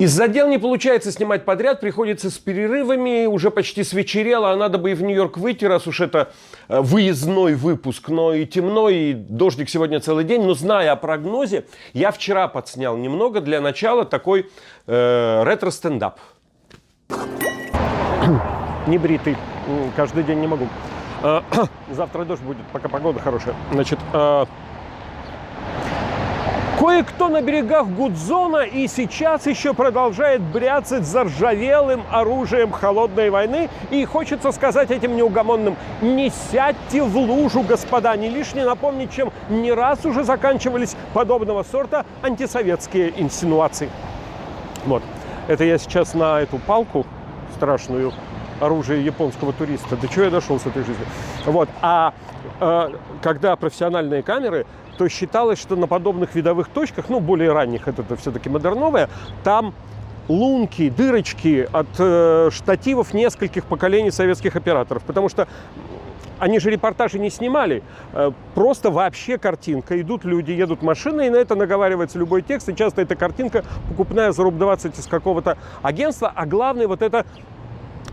Из-за 0.01 0.29
дел 0.29 0.49
не 0.49 0.57
получается 0.57 1.13
снимать 1.13 1.45
подряд, 1.45 1.83
приходится 1.83 2.31
с 2.31 2.39
перерывами, 2.39 3.27
уже 3.27 3.51
почти 3.51 3.85
свечерело, 3.85 4.51
а 4.51 4.57
надо 4.57 4.79
бы 4.79 4.93
и 4.93 4.95
в 4.95 5.03
Нью-Йорк 5.03 5.37
выйти, 5.37 5.67
раз 5.67 5.87
уж 5.87 6.01
это 6.01 6.33
э, 6.69 6.81
выездной 6.81 7.55
выпуск, 7.55 8.09
но 8.09 8.33
и 8.33 8.47
темно, 8.47 8.89
и 8.89 9.13
дождик 9.13 9.69
сегодня 9.69 10.01
целый 10.01 10.25
день. 10.25 10.43
Но 10.43 10.55
зная 10.55 10.93
о 10.93 10.97
прогнозе, 10.97 11.67
я 11.93 12.13
вчера 12.13 12.49
подснял 12.49 12.97
немного 12.97 13.43
для 13.43 13.61
начала 13.61 14.07
такой 14.07 14.49
э, 14.87 15.43
ретро-стендап. 15.45 16.19
Не 18.91 18.99
бритый, 18.99 19.37
каждый 19.95 20.25
день 20.25 20.41
не 20.41 20.49
могу. 20.49 20.67
Э, 21.23 21.43
завтра 21.91 22.25
дождь 22.25 22.43
будет, 22.43 22.65
пока 22.73 22.89
погода 22.89 23.21
хорошая. 23.21 23.55
Значит, 23.71 24.01
э, 24.13 24.47
Кое-кто 26.77 27.29
на 27.29 27.41
берегах 27.41 27.87
Гудзона 27.87 28.63
и 28.63 28.89
сейчас 28.89 29.47
еще 29.47 29.75
продолжает 29.75 30.41
бряцать 30.41 31.05
заржавелым 31.07 32.03
оружием 32.11 32.73
холодной 32.73 33.31
войны. 33.31 33.69
И 33.91 34.05
хочется 34.07 34.51
сказать 34.51 34.91
этим 34.91 35.15
неугомонным, 35.15 35.77
не 36.01 36.33
сядьте 36.51 37.05
в 37.05 37.17
лужу, 37.17 37.63
господа, 37.63 38.17
не 38.17 38.29
лишне 38.29 38.65
напомнить, 38.65 39.13
чем 39.13 39.31
не 39.51 39.73
раз 39.73 40.05
уже 40.05 40.25
заканчивались 40.25 40.97
подобного 41.15 41.63
сорта 41.63 42.05
антисоветские 42.23 43.13
инсинуации. 43.21 43.89
Вот. 44.85 45.05
Это 45.47 45.63
я 45.63 45.79
сейчас 45.79 46.15
на 46.15 46.41
эту 46.41 46.59
палку 46.59 47.07
страшную 47.55 48.13
оружие 48.61 49.05
японского 49.05 49.53
туриста. 49.53 49.97
До 49.97 50.09
чего 50.09 50.27
я 50.27 50.31
дошел 50.31 50.59
с 50.59 50.67
этой 50.67 50.85
жизни? 50.85 51.05
Вот. 51.47 51.69
А 51.83 52.15
э, 52.61 52.91
когда 53.23 53.57
профессиональные 53.57 54.23
камеры, 54.23 54.67
то 54.99 55.09
считалось, 55.09 55.59
что 55.59 55.77
на 55.77 55.87
подобных 55.87 56.35
видовых 56.35 56.69
точках, 56.69 57.09
ну, 57.09 57.21
более 57.21 57.53
ранних, 57.53 57.89
это, 57.89 58.03
это 58.03 58.17
все-таки 58.17 58.49
модерновые, 58.49 59.09
там 59.43 59.75
лунки, 60.29 60.91
дырочки 60.91 61.69
от 61.73 61.89
э, 61.99 62.51
штативов 62.53 63.15
нескольких 63.15 63.65
поколений 63.65 64.11
советских 64.11 64.57
операторов. 64.57 65.03
Потому 65.03 65.29
что 65.29 65.49
они 66.39 66.59
же 66.59 66.71
репортажи 66.71 67.19
не 67.19 67.31
снимали, 67.31 67.83
э, 68.13 68.31
просто 68.55 68.91
вообще 68.91 69.39
картинка. 69.39 70.01
Идут 70.01 70.25
люди, 70.25 70.53
едут 70.53 70.83
машины, 70.83 71.27
и 71.27 71.31
на 71.31 71.37
это 71.37 71.55
наговаривается 71.55 72.19
любой 72.19 72.43
текст. 72.43 72.69
И 72.69 72.77
часто 72.77 73.03
эта 73.03 73.15
картинка 73.15 73.65
покупная 73.89 74.33
за 74.33 74.43
руб 74.43 74.57
20 74.57 74.99
из 74.99 75.07
какого-то 75.07 75.59
агентства. 75.83 76.33
А 76.35 76.47
главное, 76.47 76.89
вот 76.89 77.03
это 77.03 77.27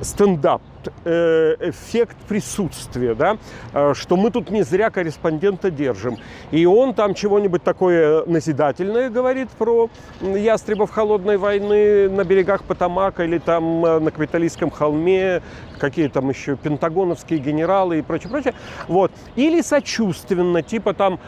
стендап, 0.01 0.62
э, 1.06 1.56
эффект 1.60 2.16
присутствия, 2.27 3.13
да, 3.16 3.38
э, 3.74 3.94
что 3.96 4.18
мы 4.18 4.32
тут 4.32 4.50
не 4.50 4.63
зря 4.63 4.89
корреспондента 4.89 5.72
держим. 5.72 6.18
И 6.51 6.66
он 6.66 6.94
там 6.94 7.13
чего-нибудь 7.13 7.63
такое 7.63 8.25
назидательное 8.25 9.10
говорит 9.10 9.50
про 9.50 9.89
ястребов 10.22 10.92
холодной 10.92 11.38
войны 11.38 12.10
на 12.10 12.24
берегах 12.24 12.63
Потамака 12.63 13.24
или 13.24 13.38
там 13.38 13.86
э, 13.86 14.00
на 14.00 14.12
Капитолийском 14.12 14.70
холме, 14.70 15.42
какие 15.80 16.08
там 16.08 16.30
еще 16.30 16.56
пентагоновские 16.56 17.39
генералы 17.39 18.00
и 18.00 18.01
прочее, 18.01 18.30
прочее. 18.30 18.54
Вот. 18.88 19.12
Или 19.36 19.62
сочувственно, 19.62 20.62
типа 20.62 20.94
там 20.94 21.20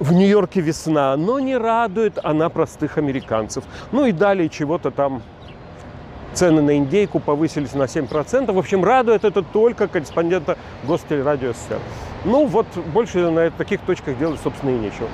в 0.00 0.12
Нью-Йорке 0.12 0.60
весна, 0.60 1.16
но 1.16 1.40
не 1.40 1.56
радует 1.56 2.18
она 2.22 2.48
простых 2.48 2.98
американцев. 2.98 3.64
Ну 3.92 4.06
и 4.06 4.12
далее 4.12 4.48
чего-то 4.48 4.90
там 4.90 5.22
цены 6.34 6.62
на 6.62 6.76
индейку 6.76 7.20
повысились 7.20 7.74
на 7.74 7.84
7%. 7.84 8.52
В 8.52 8.58
общем, 8.58 8.84
радует 8.84 9.24
это 9.24 9.42
только 9.42 9.88
корреспондента 9.88 10.58
Гостелерадио 10.84 11.52
СССР. 11.52 11.78
Ну 12.24 12.46
вот, 12.46 12.66
больше 12.92 13.30
на 13.30 13.50
таких 13.50 13.80
точках 13.80 14.18
делать, 14.18 14.40
собственно, 14.42 14.70
и 14.70 14.78
нечего. 14.78 15.08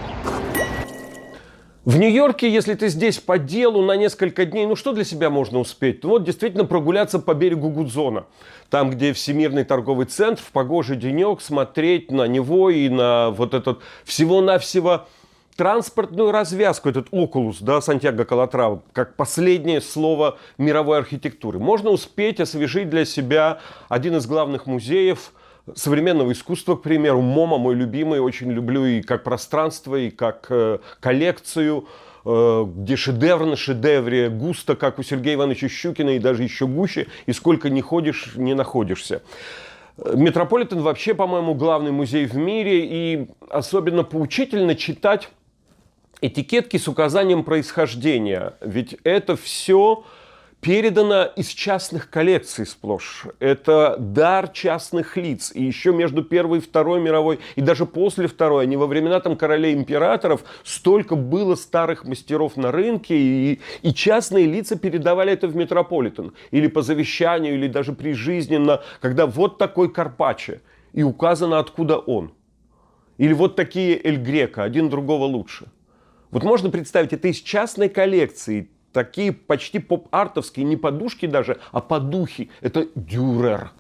В 1.85 1.99
Нью-Йорке, 1.99 2.49
если 2.49 2.73
ты 2.73 2.89
здесь 2.89 3.19
по 3.19 3.37
делу 3.37 3.83
на 3.83 3.95
несколько 3.97 4.47
дней, 4.47 4.65
ну 4.65 4.75
что 4.75 4.95
для 4.95 5.05
себя 5.05 5.29
можно 5.29 5.59
успеть? 5.59 6.03
Ну 6.03 6.11
вот 6.11 6.25
действительно 6.25 6.65
прогуляться 6.65 7.19
по 7.19 7.35
берегу 7.35 7.69
Гудзона. 7.69 8.25
Там, 8.71 8.89
где 8.89 9.13
Всемирный 9.13 9.65
торговый 9.65 10.07
центр, 10.07 10.41
в 10.41 10.51
погожий 10.51 10.97
денек 10.97 11.43
смотреть 11.43 12.11
на 12.11 12.27
него 12.27 12.71
и 12.71 12.89
на 12.89 13.33
вот 13.33 13.53
этот 13.53 13.81
всего-навсего 14.05 15.07
транспортную 15.57 16.33
развязку, 16.33 16.89
этот 16.89 17.09
окулус, 17.11 17.61
да, 17.61 17.81
Сантьяго 17.81 18.25
Калатрава, 18.25 18.83
как 18.93 19.17
последнее 19.17 19.81
слово 19.81 20.39
мировой 20.59 20.99
архитектуры. 20.99 21.59
Можно 21.59 21.91
успеть 21.91 22.41
освежить 22.41 22.91
для 22.91 23.05
себя 23.05 23.61
один 23.89 24.17
из 24.17 24.27
главных 24.27 24.67
музеев 24.67 25.33
современного 25.75 26.33
искусства, 26.33 26.77
к 26.77 26.83
примеру, 26.83 27.21
MoMA, 27.21 27.59
мой 27.59 27.75
любимый, 27.75 28.21
очень 28.21 28.51
люблю 28.51 28.85
и 28.85 29.01
как 29.01 29.25
пространство, 29.25 29.97
и 29.97 30.11
как 30.11 30.47
э, 30.51 30.79
коллекцию, 31.01 31.87
э, 32.25 32.65
где 32.67 32.97
шедевр 32.97 33.47
на 33.47 33.57
шедевре, 33.57 34.29
густо, 34.29 34.77
как 34.77 34.99
у 34.99 35.03
Сергея 35.03 35.37
Ивановича 35.37 35.69
Щукина, 35.69 36.11
и 36.11 36.19
даже 36.19 36.43
еще 36.43 36.67
гуще, 36.67 37.07
и 37.27 37.33
сколько 37.33 37.71
не 37.71 37.81
ходишь, 37.81 38.33
не 38.37 38.55
находишься. 38.55 39.23
Метрополитен 39.97 40.81
вообще, 40.81 41.15
по-моему, 41.15 41.55
главный 41.55 41.93
музей 41.93 42.27
в 42.27 42.37
мире, 42.37 42.85
и 42.85 43.29
особенно 43.49 44.03
поучительно 44.03 44.75
читать 44.75 45.31
этикетки 46.21 46.77
с 46.77 46.89
указанием 46.89 47.45
происхождения. 47.45 48.55
Ведь 48.61 48.97
это 49.05 49.37
все 49.37 50.05
передано 50.65 51.25
из 51.37 51.49
частных 51.49 52.09
коллекций 52.09 52.65
сплошь. 52.65 53.27
Это 53.39 53.97
дар 53.99 54.49
частных 54.49 55.19
лиц. 55.19 55.53
И 55.55 55.63
еще 55.63 55.93
между 55.93 56.25
Первой 56.25 56.59
и 56.59 56.61
Второй 56.63 57.03
мировой, 57.03 57.39
и 57.55 57.61
даже 57.61 57.85
после 57.85 58.29
Второй, 58.29 58.65
а 58.65 58.67
не 58.67 58.79
во 58.79 58.87
времена 58.87 59.21
там 59.21 59.37
королей 59.37 59.75
императоров, 59.75 60.43
столько 60.65 61.17
было 61.17 61.55
старых 61.55 62.07
мастеров 62.07 62.57
на 62.57 62.73
рынке, 62.73 63.15
и, 63.15 63.61
и 63.83 63.93
частные 63.93 64.47
лица 64.47 64.77
передавали 64.77 65.35
это 65.35 65.49
в 65.49 65.55
метрополитен. 65.55 66.33
Или 66.51 66.69
по 66.69 66.81
завещанию, 66.81 67.55
или 67.55 67.69
даже 67.69 67.93
прижизненно, 67.93 68.83
когда 69.03 69.27
вот 69.27 69.59
такой 69.59 69.93
Карпаче, 69.93 70.63
и 70.95 71.03
указано, 71.03 71.59
откуда 71.59 71.99
он. 71.99 72.33
Или 73.19 73.35
вот 73.35 73.55
такие 73.55 74.01
Эль 74.03 74.17
Грека, 74.17 74.63
один 74.63 74.89
другого 74.89 75.25
лучше. 75.25 75.67
Вот 76.35 76.43
можно 76.43 76.69
представить, 76.69 77.13
это 77.13 77.29
из 77.29 77.37
частной 77.37 77.89
коллекции, 77.89 78.69
такие 78.93 79.31
почти 79.31 79.79
поп-артовские, 79.79 80.67
не 80.67 80.77
подушки 80.77 81.27
даже, 81.27 81.61
а 81.71 81.81
подухи. 81.81 82.51
Это 82.61 82.89
дюрер. 82.97 83.71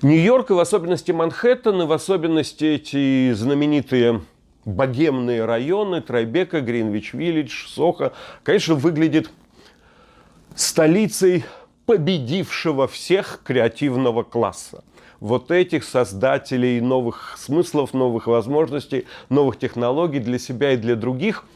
Нью-Йорк, 0.00 0.50
и 0.50 0.54
в 0.54 0.58
особенности 0.58 1.12
Манхэттен, 1.12 1.82
и 1.82 1.84
в 1.84 1.92
особенности 1.92 2.64
эти 2.64 3.34
знаменитые 3.34 4.22
богемные 4.64 5.44
районы, 5.44 6.00
Трайбека, 6.00 6.60
Гринвич-Виллидж, 6.60 7.66
Сохо, 7.68 8.14
конечно, 8.42 8.74
выглядит 8.74 9.30
столицей 10.54 11.44
победившего 11.84 12.88
всех 12.88 13.42
креативного 13.44 14.22
класса 14.22 14.82
вот 15.20 15.50
этих 15.50 15.84
создателей 15.84 16.80
новых 16.80 17.36
смыслов, 17.38 17.94
новых 17.94 18.26
возможностей, 18.26 19.06
новых 19.28 19.58
технологий 19.58 20.20
для 20.20 20.38
себя 20.38 20.72
и 20.72 20.76
для 20.76 20.96
других– 20.96 21.44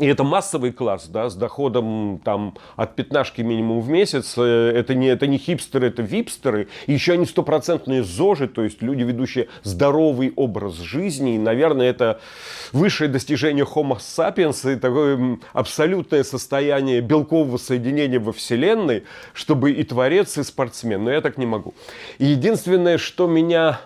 и 0.00 0.06
это 0.06 0.24
массовый 0.24 0.72
класс, 0.72 1.08
да, 1.08 1.28
с 1.28 1.34
доходом 1.34 2.22
там 2.24 2.56
от 2.76 2.96
пятнашки 2.96 3.42
минимум 3.42 3.80
в 3.80 3.90
месяц. 3.90 4.34
Э, 4.38 4.72
это 4.74 4.94
не, 4.94 5.08
это 5.08 5.26
не 5.26 5.36
хипстеры, 5.36 5.88
это 5.88 6.00
випстеры. 6.00 6.68
И 6.86 6.94
еще 6.94 7.12
они 7.12 7.26
стопроцентные 7.26 8.02
зожи, 8.02 8.48
то 8.48 8.64
есть 8.64 8.80
люди, 8.80 9.02
ведущие 9.02 9.48
здоровый 9.62 10.32
образ 10.36 10.76
жизни. 10.76 11.34
И, 11.34 11.38
наверное, 11.38 11.90
это 11.90 12.18
высшее 12.72 13.10
достижение 13.10 13.66
Homo 13.66 13.98
sapiens 13.98 14.72
и 14.72 14.76
такое 14.76 15.38
абсолютное 15.52 16.24
состояние 16.24 17.02
белкового 17.02 17.58
соединения 17.58 18.18
во 18.18 18.32
Вселенной, 18.32 19.04
чтобы 19.34 19.72
и 19.72 19.84
творец, 19.84 20.38
и 20.38 20.42
спортсмен. 20.42 21.04
Но 21.04 21.12
я 21.12 21.20
так 21.20 21.36
не 21.36 21.44
могу. 21.44 21.74
И 22.16 22.24
единственное, 22.24 22.96
что 22.96 23.26
меня 23.26 23.80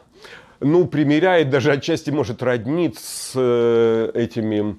ну, 0.60 0.86
примеряет, 0.86 1.50
даже 1.50 1.72
отчасти 1.72 2.10
может 2.10 2.40
роднить 2.40 2.98
с 2.98 3.32
э, 3.34 4.10
этими 4.14 4.76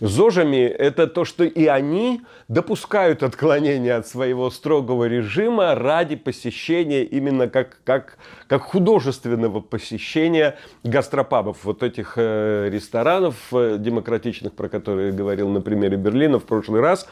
зожами, 0.00 0.64
это 0.64 1.06
то, 1.06 1.24
что 1.24 1.44
и 1.44 1.66
они 1.66 2.22
допускают 2.48 3.22
отклонения 3.22 3.96
от 3.96 4.06
своего 4.06 4.50
строгого 4.50 5.04
режима 5.04 5.74
ради 5.74 6.16
посещения 6.16 7.04
именно 7.04 7.48
как, 7.48 7.80
как, 7.84 8.18
как 8.46 8.62
художественного 8.62 9.60
посещения 9.60 10.56
гастропабов, 10.84 11.64
вот 11.64 11.82
этих 11.82 12.14
э, 12.16 12.68
ресторанов 12.70 13.36
э, 13.52 13.76
демократичных, 13.78 14.52
про 14.52 14.68
которые 14.68 15.08
я 15.08 15.14
говорил 15.14 15.48
на 15.48 15.60
примере 15.60 15.96
Берлина 15.96 16.38
в 16.38 16.44
прошлый 16.44 16.80
раз, 16.80 17.08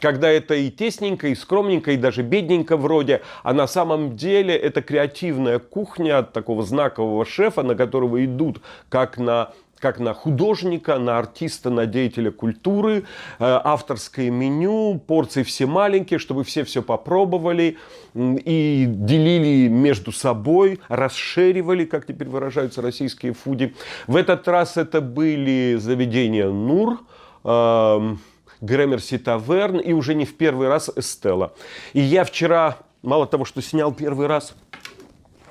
когда 0.00 0.28
это 0.28 0.54
и 0.54 0.70
тесненько, 0.70 1.28
и 1.28 1.34
скромненько, 1.34 1.92
и 1.92 1.96
даже 1.96 2.22
бедненько 2.22 2.76
вроде, 2.76 3.22
а 3.42 3.52
на 3.52 3.66
самом 3.66 4.16
деле 4.16 4.54
это 4.54 4.82
креативная 4.82 5.58
кухня 5.58 6.18
от 6.18 6.32
такого 6.32 6.62
знакового 6.62 7.24
шефа, 7.24 7.62
на 7.62 7.74
которого 7.74 8.24
идут 8.24 8.60
как 8.88 9.18
на 9.18 9.52
как 9.78 9.98
на 9.98 10.14
художника, 10.14 10.98
на 10.98 11.18
артиста, 11.18 11.70
на 11.70 11.86
деятеля 11.86 12.30
культуры, 12.30 12.98
э, 12.98 13.02
авторское 13.38 14.30
меню, 14.30 15.00
порции 15.06 15.42
все 15.42 15.66
маленькие, 15.66 16.18
чтобы 16.18 16.44
все 16.44 16.64
все 16.64 16.82
попробовали 16.82 17.76
и 18.14 18.84
делили 18.88 19.68
между 19.68 20.12
собой, 20.12 20.80
расширивали, 20.88 21.84
как 21.84 22.06
теперь 22.06 22.28
выражаются 22.28 22.82
российские 22.82 23.32
фуди. 23.32 23.74
В 24.06 24.16
этот 24.16 24.46
раз 24.48 24.76
это 24.76 25.00
были 25.00 25.76
заведения 25.78 26.48
Нур, 26.48 27.00
эм, 27.44 28.20
Грэмерси 28.60 29.18
Таверн 29.18 29.78
и 29.78 29.92
уже 29.92 30.14
не 30.14 30.24
в 30.24 30.36
первый 30.36 30.68
раз 30.68 30.90
Эстела. 30.96 31.52
И 31.92 32.00
я 32.00 32.24
вчера, 32.24 32.78
мало 33.02 33.26
того, 33.26 33.44
что 33.44 33.62
снял 33.62 33.92
первый 33.92 34.26
раз 34.26 34.54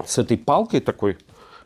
с 0.05 0.17
этой 0.17 0.37
палкой 0.37 0.81
такой, 0.81 1.17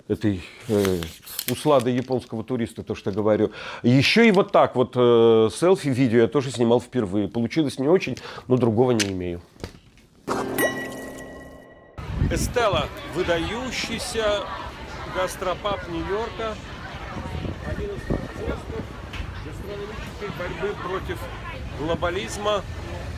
этой 0.08 0.42
э, 0.68 1.02
услады 1.50 1.92
японского 1.92 2.44
туриста, 2.44 2.84
то, 2.84 2.96
что 2.96 3.12
говорю. 3.12 3.52
Еще 3.84 4.28
и 4.28 4.32
вот 4.32 4.52
так 4.52 4.76
вот 4.76 4.94
э, 4.96 5.50
селфи-видео 5.54 6.20
я 6.20 6.28
тоже 6.28 6.52
снимал 6.52 6.80
впервые. 6.82 7.28
Получилось 7.28 7.80
не 7.80 7.88
очень, 7.88 8.18
но 8.48 8.58
другого 8.58 8.92
не 8.92 9.12
имею. 9.12 9.42
Эстела, 12.32 12.88
выдающийся 13.16 14.44
гастропаб 15.16 15.88
Нью-Йорка. 15.90 16.56
Один 17.68 17.90
из 17.90 18.02
экономической 19.72 20.30
борьбы 20.38 20.76
против 20.84 21.18
глобализма 21.80 22.62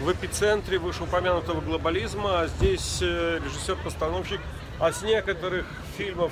в 0.02 0.12
эпицентре 0.12 0.80
вышеупомянутого 0.80 1.62
глобализма, 1.62 2.42
а 2.42 2.48
здесь 2.48 3.00
э, 3.02 3.40
режиссер-постановщик, 3.44 4.42
а 4.80 4.92
с 4.92 5.02
некоторых 5.02 5.66
фильмов 5.98 6.32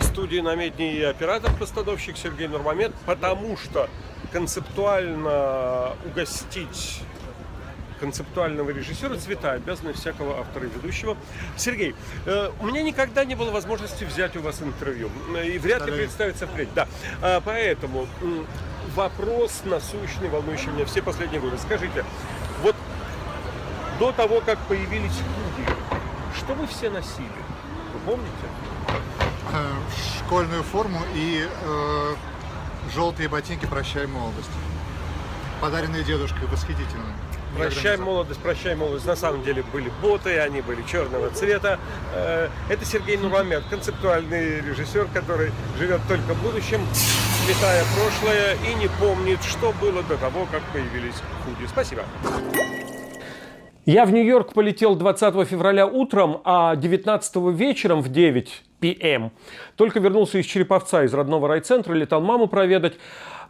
студии 0.00 0.40
«Намедни» 0.40 0.94
и 0.94 1.02
оператор-постановщик 1.02 2.16
Сергей 2.16 2.48
Нурмамед, 2.48 2.92
потому 3.06 3.56
что 3.56 3.88
концептуально 4.32 5.94
угостить 6.04 7.02
концептуального 8.00 8.70
режиссера 8.70 9.16
цвета 9.16 9.52
обязаны 9.52 9.92
всякого 9.92 10.40
автора 10.40 10.66
и 10.66 10.70
ведущего. 10.70 11.16
Сергей, 11.56 11.94
э, 12.24 12.50
у 12.58 12.66
меня 12.66 12.82
никогда 12.82 13.24
не 13.24 13.34
было 13.34 13.50
возможности 13.50 14.04
взять 14.04 14.36
у 14.36 14.40
вас 14.40 14.62
интервью. 14.62 15.10
И 15.44 15.58
вряд 15.58 15.86
ли 15.86 15.92
представится 15.92 16.46
впредь. 16.46 16.72
Да. 16.74 16.88
А, 17.20 17.42
поэтому 17.44 18.06
вопрос 18.94 19.62
насущный, 19.64 20.28
волнующий 20.28 20.68
меня 20.68 20.86
все 20.86 21.02
последние 21.02 21.40
годы. 21.40 21.58
Скажите, 21.58 22.04
вот 22.62 22.74
до 23.98 24.12
того, 24.12 24.40
как 24.40 24.58
появились 24.60 25.12
худи, 25.12 25.68
что 26.36 26.54
вы 26.54 26.66
все 26.66 26.88
носили? 26.88 27.28
Вы 27.92 28.00
помните? 28.12 28.46
Э, 29.52 30.24
школьную 30.24 30.62
форму 30.62 31.00
и 31.14 31.44
э, 31.44 32.14
желтые 32.94 33.28
ботинки 33.28 33.66
«Прощай, 33.66 34.06
молодость». 34.06 34.50
Подаренные 35.60 36.04
дедушкой, 36.04 36.46
восхитительно. 36.46 37.04
Прощай 37.56 37.96
молодость, 37.96 38.40
прощай 38.40 38.76
молодость. 38.76 39.06
На 39.06 39.16
самом 39.16 39.42
деле 39.42 39.64
были 39.72 39.90
боты, 40.00 40.38
они 40.38 40.60
были 40.60 40.82
черного 40.82 41.30
цвета. 41.30 41.80
Э, 42.14 42.48
Это 42.68 42.84
Сергей 42.84 43.16
Нурамед, 43.16 43.64
концептуальный 43.68 44.60
режиссер, 44.60 45.08
который 45.12 45.50
живет 45.78 46.00
только 46.06 46.34
в 46.34 46.42
будущем, 46.44 46.80
сметая 47.44 47.84
прошлое 47.96 48.56
и 48.70 48.74
не 48.74 48.88
помнит, 49.00 49.42
что 49.42 49.74
было 49.80 50.04
до 50.04 50.16
того, 50.16 50.46
как 50.52 50.62
появились 50.72 51.16
худи. 51.44 51.66
Спасибо. 51.68 52.04
Я 53.84 54.06
в 54.06 54.12
Нью-Йорк 54.12 54.52
полетел 54.52 54.94
20 54.94 55.48
февраля 55.48 55.86
утром, 55.86 56.40
а 56.44 56.76
19 56.76 57.36
вечером 57.52 58.00
в 58.00 58.10
9 58.10 58.62
p.m. 58.80 59.30
только 59.76 60.00
вернулся 60.00 60.38
из 60.38 60.46
Череповца, 60.46 61.04
из 61.04 61.14
родного 61.14 61.48
райцентра, 61.48 61.94
летал 61.94 62.20
маму 62.20 62.46
проведать. 62.46 62.94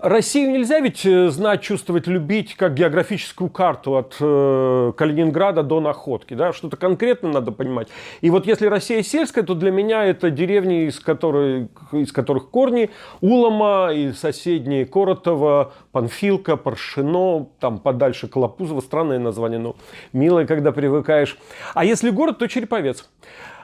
Россию 0.03 0.53
нельзя 0.53 0.81
ведь 0.81 1.05
э, 1.05 1.29
знать, 1.29 1.61
чувствовать, 1.61 2.07
любить 2.07 2.55
как 2.55 2.73
географическую 2.73 3.51
карту 3.51 3.97
от 3.97 4.17
э, 4.19 4.93
Калининграда 4.97 5.63
до 5.63 5.81
Находки. 5.81 6.33
Да? 6.33 6.55
Что-то 6.55 6.79
конкретно 6.79 7.31
надо 7.31 7.53
понимать. 7.53 7.89
И 8.23 8.31
вот 8.31 8.47
если 8.47 8.67
Россия 8.67 9.03
сельская, 9.03 9.43
то 9.43 9.55
для 9.55 9.71
меня 9.71 10.05
это 10.07 10.31
деревни, 10.31 10.87
из, 10.87 11.01
которой, 11.01 11.69
из 11.93 12.13
которых 12.13 12.49
корни 12.49 12.89
Улома 13.21 13.91
и 13.93 14.13
соседние 14.13 14.87
Коротова, 14.87 15.75
Панфилка, 15.93 16.57
Паршино, 16.57 17.49
там 17.61 17.79
подальше 17.79 18.27
Колопузово. 18.27 18.81
Странное 18.81 19.19
название, 19.19 19.59
но 19.59 19.77
милое, 20.15 20.47
когда 20.47 20.73
привыкаешь. 20.73 21.37
А 21.75 21.85
если 21.85 22.09
город, 22.09 22.39
то 22.39 22.49
Череповец. 22.49 23.07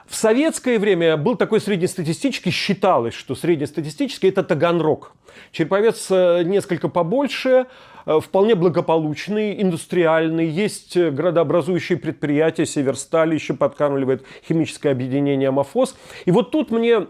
В 0.07 0.15
советское 0.15 0.79
время 0.79 1.17
был 1.17 1.35
такой 1.35 1.59
среднестатистический, 1.59 2.49
считалось, 2.49 3.13
что 3.13 3.35
среднестатистический 3.35 4.29
это 4.29 4.41
Таганрог. 4.41 5.11
Череповец 5.51 6.07
э, 6.09 6.43
несколько 6.43 6.87
побольше, 6.87 7.65
э, 8.05 8.19
вполне 8.21 8.55
благополучный, 8.55 9.61
индустриальный. 9.61 10.47
Есть 10.47 10.95
э, 10.95 11.11
градообразующие 11.11 11.97
предприятия, 11.97 12.65
Северсталь 12.65 13.33
еще 13.33 13.53
подкармливает 13.53 14.25
химическое 14.47 14.91
объединение 14.91 15.49
Амофос. 15.49 15.97
И 16.23 16.31
вот 16.31 16.51
тут 16.51 16.71
мне 16.71 17.07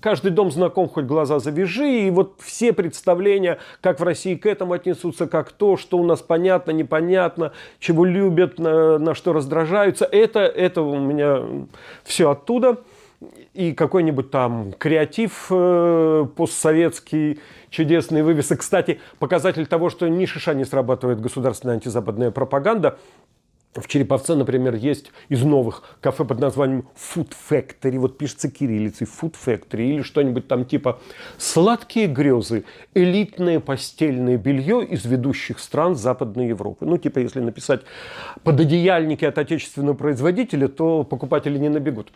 каждый 0.00 0.30
дом 0.30 0.50
знаком, 0.50 0.88
хоть 0.88 1.04
глаза 1.04 1.38
завяжи, 1.38 2.06
и 2.06 2.10
вот 2.10 2.34
все 2.38 2.72
представления, 2.72 3.58
как 3.80 4.00
в 4.00 4.02
России 4.02 4.34
к 4.34 4.46
этому 4.46 4.74
отнесутся, 4.74 5.26
как 5.26 5.52
то, 5.52 5.76
что 5.76 5.98
у 5.98 6.04
нас 6.04 6.20
понятно, 6.20 6.70
непонятно, 6.70 7.52
чего 7.78 8.04
любят, 8.04 8.58
на, 8.58 8.98
на 8.98 9.14
что 9.14 9.32
раздражаются, 9.32 10.04
это, 10.04 10.40
это 10.40 10.82
у 10.82 10.98
меня 10.98 11.42
все 12.04 12.30
оттуда. 12.30 12.78
И 13.52 13.72
какой-нибудь 13.72 14.30
там 14.30 14.72
креатив 14.72 15.48
э, 15.50 16.26
постсоветский, 16.36 17.38
чудесный 17.68 18.22
вывесок. 18.22 18.60
Кстати, 18.60 18.98
показатель 19.18 19.66
того, 19.66 19.90
что 19.90 20.08
ни 20.08 20.24
шиша 20.24 20.54
не 20.54 20.64
срабатывает 20.64 21.20
государственная 21.20 21.74
антизападная 21.74 22.30
пропаганда– 22.30 22.98
в 23.74 23.86
Череповце, 23.86 24.34
например, 24.34 24.74
есть 24.74 25.12
из 25.28 25.44
новых 25.44 25.96
кафе 26.00 26.24
под 26.24 26.40
названием 26.40 26.88
Food 26.96 27.32
Factory. 27.48 27.98
Вот 27.98 28.18
пишется 28.18 28.50
кириллицей 28.50 29.06
Food 29.06 29.36
Factory. 29.44 29.90
Или 29.90 30.02
что-нибудь 30.02 30.48
там 30.48 30.64
типа 30.64 30.98
«Сладкие 31.38 32.08
грезы. 32.08 32.64
Элитное 32.94 33.60
постельное 33.60 34.36
белье 34.38 34.84
из 34.84 35.04
ведущих 35.04 35.60
стран 35.60 35.94
Западной 35.94 36.48
Европы». 36.48 36.84
Ну, 36.84 36.98
типа, 36.98 37.20
если 37.20 37.38
написать 37.38 37.82
пододеяльники 38.42 39.24
от 39.24 39.38
отечественного 39.38 39.94
производителя, 39.94 40.66
то 40.66 41.04
покупатели 41.04 41.56
не 41.56 41.68
набегут. 41.68 42.12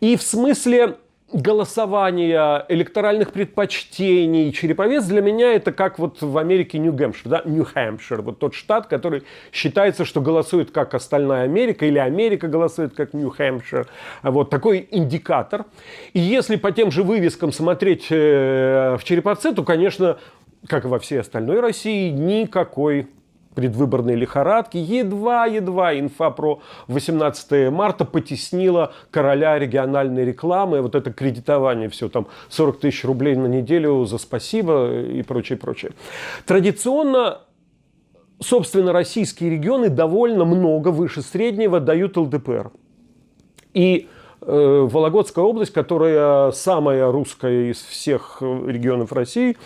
И 0.00 0.16
в 0.16 0.22
смысле 0.22 0.96
голосования, 1.34 2.64
электоральных 2.68 3.32
предпочтений. 3.32 4.52
Череповец 4.52 5.04
для 5.04 5.20
меня 5.20 5.52
это 5.54 5.72
как 5.72 5.98
вот 5.98 6.22
в 6.22 6.38
Америке 6.38 6.78
Нью-Гэмпшир, 6.78 7.28
да, 7.28 7.42
Нью-Хэмпшир, 7.44 8.22
вот 8.22 8.38
тот 8.38 8.54
штат, 8.54 8.86
который 8.86 9.24
считается, 9.52 10.04
что 10.04 10.20
голосует 10.20 10.70
как 10.70 10.94
остальная 10.94 11.44
Америка, 11.44 11.86
или 11.86 11.98
Америка 11.98 12.46
голосует 12.46 12.94
как 12.94 13.14
Нью-Хэмпшир. 13.14 13.86
Вот 14.22 14.50
такой 14.50 14.86
индикатор. 14.90 15.66
И 16.12 16.20
если 16.20 16.56
по 16.56 16.72
тем 16.72 16.90
же 16.90 17.02
вывескам 17.02 17.52
смотреть 17.52 18.06
э, 18.10 18.96
в 18.98 19.04
Череповце, 19.04 19.52
то, 19.52 19.64
конечно, 19.64 20.18
как 20.68 20.84
и 20.84 20.88
во 20.88 20.98
всей 20.98 21.20
остальной 21.20 21.60
России, 21.60 22.10
никакой 22.10 23.08
предвыборной 23.54 24.14
лихорадки. 24.14 24.76
Едва-едва 24.76 25.98
инфа 25.98 26.30
про 26.30 26.60
18 26.88 27.70
марта 27.70 28.04
потеснила 28.04 28.92
короля 29.10 29.58
региональной 29.58 30.24
рекламы. 30.24 30.80
Вот 30.82 30.94
это 30.94 31.12
кредитование, 31.12 31.88
все 31.88 32.08
там 32.08 32.26
40 32.48 32.80
тысяч 32.80 33.04
рублей 33.04 33.36
на 33.36 33.46
неделю 33.46 34.04
за 34.04 34.18
спасибо 34.18 35.00
и 35.00 35.22
прочее, 35.22 35.58
прочее. 35.58 35.92
Традиционно 36.46 37.40
собственно, 38.40 38.92
российские 38.92 39.50
регионы 39.50 39.88
довольно 39.88 40.44
много 40.44 40.88
выше 40.88 41.22
среднего 41.22 41.80
дают 41.80 42.16
ЛДПР. 42.16 42.70
И 43.72 44.08
э, 44.40 44.88
Вологодская 44.90 45.44
область, 45.44 45.72
которая 45.72 46.50
самая 46.52 47.10
русская 47.10 47.70
из 47.70 47.78
всех 47.78 48.38
регионов 48.40 49.12
России, 49.12 49.56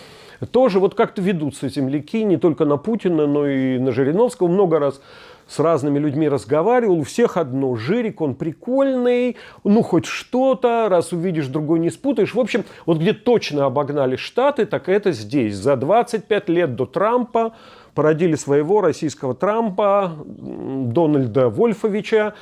тоже 0.45 0.79
вот 0.79 0.95
как-то 0.95 1.21
ведутся 1.21 1.69
земляки 1.69 2.23
не 2.23 2.37
только 2.37 2.65
на 2.65 2.77
Путина, 2.77 3.27
но 3.27 3.47
и 3.47 3.77
на 3.77 3.91
Жириновского. 3.91 4.47
Много 4.47 4.79
раз 4.79 5.01
с 5.49 5.59
разными 5.59 5.97
людьми 5.97 6.29
разговаривал, 6.29 6.99
у 6.99 7.03
всех 7.03 7.35
одно. 7.35 7.75
Жирик, 7.75 8.21
он 8.21 8.35
прикольный, 8.35 9.35
ну 9.63 9.81
хоть 9.81 10.05
что-то, 10.05 10.87
раз 10.89 11.11
увидишь, 11.11 11.47
другой 11.47 11.79
не 11.79 11.89
спутаешь. 11.89 12.35
В 12.35 12.39
общем, 12.39 12.63
вот 12.85 12.99
где 12.99 13.13
точно 13.13 13.65
обогнали 13.65 14.15
Штаты, 14.15 14.65
так 14.65 14.87
это 14.87 15.11
здесь. 15.11 15.55
За 15.55 15.75
25 15.75 16.49
лет 16.49 16.75
до 16.75 16.85
Трампа 16.85 17.53
породили 17.95 18.35
своего 18.35 18.81
российского 18.81 19.33
Трампа, 19.33 20.13
Дональда 20.25 21.49
Вольфовича. 21.49 22.35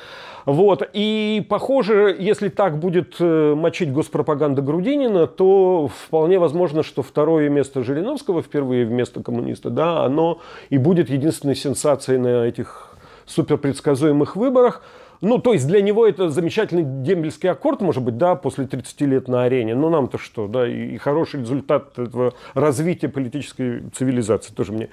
Вот. 0.48 0.88
И 0.94 1.44
похоже, 1.46 2.16
если 2.18 2.48
так 2.48 2.78
будет 2.78 3.16
э, 3.20 3.54
мочить 3.54 3.92
госпропаганда 3.92 4.62
Грудинина, 4.62 5.26
то 5.26 5.88
вполне 5.88 6.38
возможно, 6.38 6.82
что 6.82 7.02
второе 7.02 7.50
место 7.50 7.84
Жириновского 7.84 8.40
впервые 8.40 8.86
вместо 8.86 9.22
коммуниста, 9.22 9.68
да, 9.68 10.06
оно 10.06 10.40
и 10.70 10.78
будет 10.78 11.10
единственной 11.10 11.54
сенсацией 11.54 12.18
на 12.18 12.46
этих 12.46 12.96
суперпредсказуемых 13.26 14.36
выборах. 14.36 14.82
Ну, 15.20 15.36
то 15.36 15.52
есть 15.52 15.66
для 15.66 15.82
него 15.82 16.06
это 16.06 16.30
замечательный 16.30 16.84
дембельский 16.84 17.50
аккорд, 17.50 17.82
может 17.82 18.02
быть, 18.02 18.16
да, 18.16 18.34
после 18.34 18.66
30 18.66 19.00
лет 19.02 19.28
на 19.28 19.42
арене. 19.42 19.74
Но 19.74 19.90
нам-то 19.90 20.16
что, 20.16 20.48
да, 20.48 20.66
и, 20.66 20.96
хороший 20.96 21.40
результат 21.40 21.98
этого 21.98 22.32
развития 22.54 23.10
политической 23.10 23.82
цивилизации. 23.94 24.54
Тоже 24.54 24.72
мне 24.72 24.88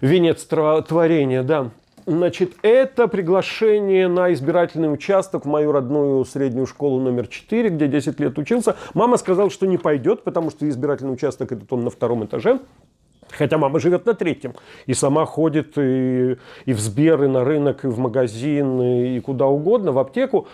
венец 0.00 0.44
творения, 0.44 1.42
да. 1.42 1.72
Значит, 2.06 2.52
это 2.62 3.08
приглашение 3.08 4.08
на 4.08 4.32
избирательный 4.34 4.92
участок 4.92 5.46
в 5.46 5.48
мою 5.48 5.72
родную 5.72 6.24
среднюю 6.26 6.66
школу 6.66 7.00
номер 7.00 7.26
4, 7.28 7.70
где 7.70 7.88
10 7.88 8.20
лет 8.20 8.38
учился. 8.38 8.76
Мама 8.92 9.16
сказала, 9.16 9.48
что 9.48 9.66
не 9.66 9.78
пойдет, 9.78 10.22
потому 10.22 10.50
что 10.50 10.68
избирательный 10.68 11.14
участок 11.14 11.52
этот 11.52 11.72
он 11.72 11.84
на 11.84 11.90
втором 11.90 12.24
этаже. 12.24 12.60
Хотя 13.30 13.56
мама 13.56 13.80
живет 13.80 14.04
на 14.04 14.12
третьем. 14.12 14.54
И 14.86 14.92
сама 14.92 15.24
ходит 15.24 15.78
и, 15.78 16.36
и 16.66 16.72
в 16.74 16.78
Сбер, 16.78 17.24
и 17.24 17.26
на 17.26 17.42
рынок, 17.42 17.84
и 17.84 17.88
в 17.88 17.98
магазин, 17.98 18.80
и, 18.82 19.18
куда 19.20 19.46
угодно, 19.46 19.92
в 19.92 19.98
аптеку. 19.98 20.46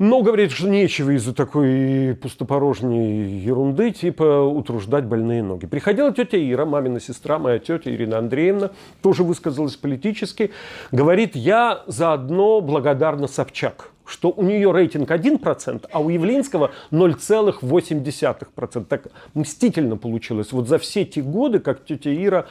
Но 0.00 0.22
говорит, 0.22 0.50
что 0.50 0.66
нечего 0.66 1.10
из-за 1.10 1.34
такой 1.34 2.16
пустопорожней 2.22 3.38
ерунды, 3.38 3.90
типа 3.90 4.40
утруждать 4.40 5.04
больные 5.04 5.42
ноги. 5.42 5.66
Приходила 5.66 6.10
тетя 6.10 6.38
Ира, 6.38 6.64
мамина 6.64 7.00
сестра, 7.00 7.38
моя 7.38 7.58
тетя 7.58 7.90
Ирина 7.90 8.16
Андреевна, 8.16 8.70
тоже 9.02 9.24
высказалась 9.24 9.76
политически. 9.76 10.52
Говорит, 10.90 11.36
я 11.36 11.82
заодно 11.86 12.62
благодарна 12.62 13.28
Собчак 13.28 13.90
что 14.06 14.32
у 14.36 14.42
нее 14.42 14.72
рейтинг 14.72 15.08
1%, 15.08 15.86
а 15.92 16.00
у 16.00 16.08
Явлинского 16.08 16.72
0,8%. 16.90 18.84
Так 18.86 19.06
мстительно 19.34 19.96
получилось. 19.96 20.50
Вот 20.50 20.66
за 20.66 20.78
все 20.78 21.04
те 21.04 21.22
годы, 21.22 21.60
как 21.60 21.84
тетя 21.84 22.12
Ира 22.12 22.46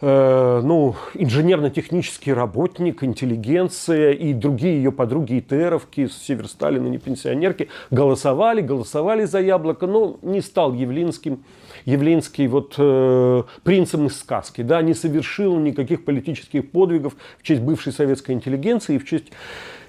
э, 0.00 0.60
ну, 0.62 0.94
инженерно-технический 1.14 2.32
работник, 2.32 3.02
интеллигенция 3.02 4.12
и 4.12 4.32
другие 4.32 4.76
ее 4.76 4.92
подруги 4.92 5.38
ИТРовки, 5.38 6.08
Северсталина, 6.08 6.88
не 6.88 6.98
пенсионерки, 6.98 7.68
голосовали, 7.90 8.60
голосовали 8.60 9.24
за 9.24 9.40
яблоко, 9.40 9.86
но 9.86 10.18
не 10.22 10.40
стал 10.40 10.74
Явлинским, 10.74 11.44
Явлинский 11.84 12.48
вот 12.48 12.74
э, 12.78 13.42
принцем 13.62 14.06
из 14.06 14.18
сказки, 14.18 14.62
да, 14.62 14.82
не 14.82 14.94
совершил 14.94 15.56
никаких 15.58 16.04
политических 16.04 16.70
подвигов 16.70 17.14
в 17.38 17.42
честь 17.42 17.62
бывшей 17.62 17.92
советской 17.92 18.32
интеллигенции 18.32 18.96
и 18.96 18.98
в 18.98 19.06
честь 19.06 19.32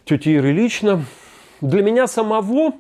тети 0.05 0.29
Иры 0.29 0.51
лично. 0.51 1.03
Для 1.61 1.81
меня 1.81 2.07
самого 2.07 2.73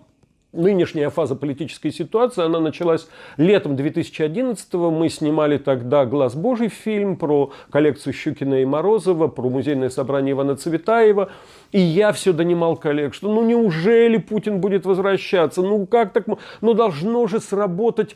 нынешняя 0.53 1.09
фаза 1.09 1.35
политической 1.35 1.91
ситуации, 1.91 2.43
она 2.43 2.59
началась 2.59 3.07
летом 3.37 3.75
2011 3.75 4.73
-го. 4.73 4.91
Мы 4.91 5.09
снимали 5.09 5.57
тогда 5.57 6.05
«Глаз 6.05 6.35
Божий» 6.35 6.69
фильм 6.69 7.17
про 7.17 7.51
коллекцию 7.69 8.13
Щукина 8.13 8.61
и 8.61 8.65
Морозова, 8.65 9.27
про 9.27 9.49
музейное 9.49 9.89
собрание 9.89 10.31
Ивана 10.31 10.55
Цветаева. 10.55 11.29
И 11.71 11.79
я 11.79 12.11
все 12.11 12.33
донимал 12.33 12.77
коллег, 12.77 13.13
что 13.13 13.27
ну 13.27 13.43
неужели 13.43 14.17
Путин 14.17 14.59
будет 14.61 14.85
возвращаться? 14.85 15.61
Ну 15.61 15.85
как 15.85 16.13
так? 16.13 16.25
Ну 16.61 16.73
должно 16.73 17.27
же 17.27 17.39
сработать 17.39 18.15